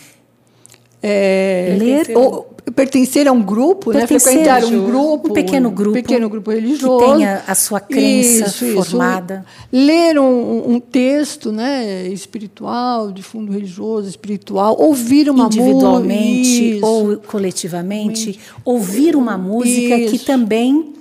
é, 1.02 1.76
Ler 1.78 2.16
ou 2.16 2.50
pertencer 2.74 3.26
a 3.26 3.32
um 3.32 3.42
grupo, 3.42 3.92
né? 3.92 4.00
Pertencer, 4.00 4.32
frequentar 4.32 4.64
um 4.64 4.84
grupo, 4.84 5.30
Um 5.30 5.32
pequeno 5.32 5.70
grupo 5.70 5.92
pequeno 5.92 6.28
grupo 6.28 6.50
religioso, 6.50 6.98
que 6.98 7.12
tenha 7.12 7.42
a 7.46 7.54
sua 7.54 7.80
crença 7.80 8.50
formada. 8.50 9.44
ler 9.72 10.18
um, 10.18 10.74
um 10.74 10.80
texto, 10.80 11.50
né, 11.50 12.06
espiritual, 12.08 13.10
de 13.10 13.22
fundo 13.22 13.50
religioso, 13.52 14.08
espiritual, 14.08 14.76
ouvir 14.78 15.30
uma 15.30 15.46
individualmente 15.46 16.80
música, 16.80 16.86
ou 16.86 17.16
coletivamente, 17.16 18.38
ouvir 18.64 19.16
uma 19.16 19.36
música 19.36 19.96
que 19.96 20.16
Isso. 20.16 20.26
também 20.26 20.94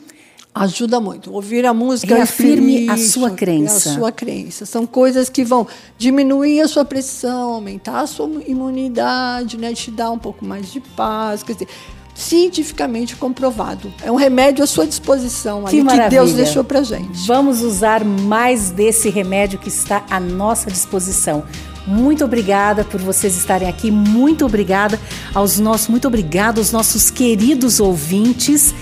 Ajuda 0.54 1.00
muito. 1.00 1.32
Ouvir 1.32 1.66
a 1.66 1.74
música 1.74 2.16
Reafirme 2.16 2.90
a 2.90 2.98
sua 2.98 3.32
crença. 3.32 3.92
A 3.92 3.94
sua 3.94 4.12
crença. 4.12 4.66
São 4.66 4.86
coisas 4.86 5.30
que 5.30 5.44
vão 5.44 5.68
diminuir 5.98 6.62
a 6.62 6.68
sua 6.68 6.84
pressão, 6.84 7.54
aumentar 7.54 8.02
a 8.02 8.08
sua 8.08 8.28
imunidade, 8.48 9.58
né? 9.58 9.74
te 9.74 9.92
dar 9.92 10.12
um 10.12 10.18
pouco 10.18 10.44
mais 10.44 10.72
de 10.72 10.80
paz. 10.80 11.44
Quer 11.44 11.54
dizer, 11.54 11.68
cientificamente 12.16 13.16
comprovado. 13.16 13.94
É 14.04 14.12
um 14.12 14.16
remédio 14.16 14.64
à 14.64 14.68
sua 14.68 14.86
disposição 14.86 15.64
Que 15.64 15.80
ali, 15.80 15.90
que. 15.90 16.10
Deus 16.10 16.34
deixou 16.34 16.64
pra 16.64 16.84
gente. 16.84 17.26
Vamos 17.26 17.62
usar 17.62 18.04
mais 18.04 18.72
desse 18.72 19.10
remédio 19.10 19.60
que 19.60 19.70
está 19.70 20.04
à 20.10 20.20
nossa 20.20 20.70
disposição. 20.70 21.44
Muito 21.88 22.26
obrigada 22.26 22.84
por 22.84 23.00
vocês 23.00 23.38
estarem 23.38 23.70
aqui. 23.70 23.90
Muito 23.90 24.46
obrigada 24.46 25.00
aos 25.34 25.60
nossos, 25.60 25.88
muito 25.88 26.08
obrigado 26.08 26.58
aos 26.58 26.72
nossos 26.72 27.10
queridos 27.10 27.80
ouvintes 27.80 28.74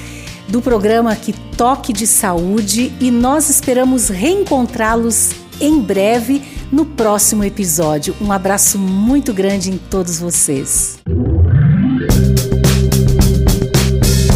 do 0.48 0.62
programa 0.62 1.12
aqui 1.12 1.34
Toque 1.56 1.92
de 1.92 2.08
Saúde 2.08 2.94
e 3.00 3.12
nós 3.12 3.50
esperamos 3.50 4.10
reencontrá-los 4.10 5.32
em 5.60 5.80
breve 5.80 6.42
no 6.72 6.86
próximo 6.86 7.44
episódio. 7.44 8.16
Um 8.22 8.32
abraço 8.32 8.78
muito 8.78 9.34
grande 9.34 9.72
em 9.72 9.78
todos 9.78 10.20
vocês. 10.20 11.00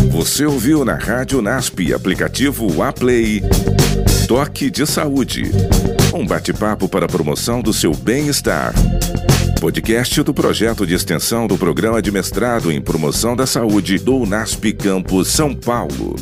Você 0.09 0.45
ouviu 0.45 0.85
na 0.85 0.95
Rádio 0.95 1.41
NASP, 1.41 1.93
aplicativo 1.93 2.83
Aplay. 2.83 3.41
Toque 4.27 4.69
de 4.69 4.85
Saúde. 4.85 5.51
Um 6.13 6.25
bate-papo 6.25 6.87
para 6.87 7.05
a 7.05 7.09
promoção 7.09 7.61
do 7.61 7.73
seu 7.73 7.93
bem-estar. 7.93 8.73
Podcast 9.61 10.23
do 10.23 10.33
projeto 10.33 10.87
de 10.87 10.95
extensão 10.95 11.45
do 11.45 11.55
Programa 11.55 12.01
de 12.01 12.11
Mestrado 12.11 12.71
em 12.71 12.81
Promoção 12.81 13.35
da 13.35 13.45
Saúde 13.45 13.99
do 13.99 14.25
NASP 14.25 14.73
Campus 14.73 15.27
São 15.27 15.53
Paulo. 15.53 16.15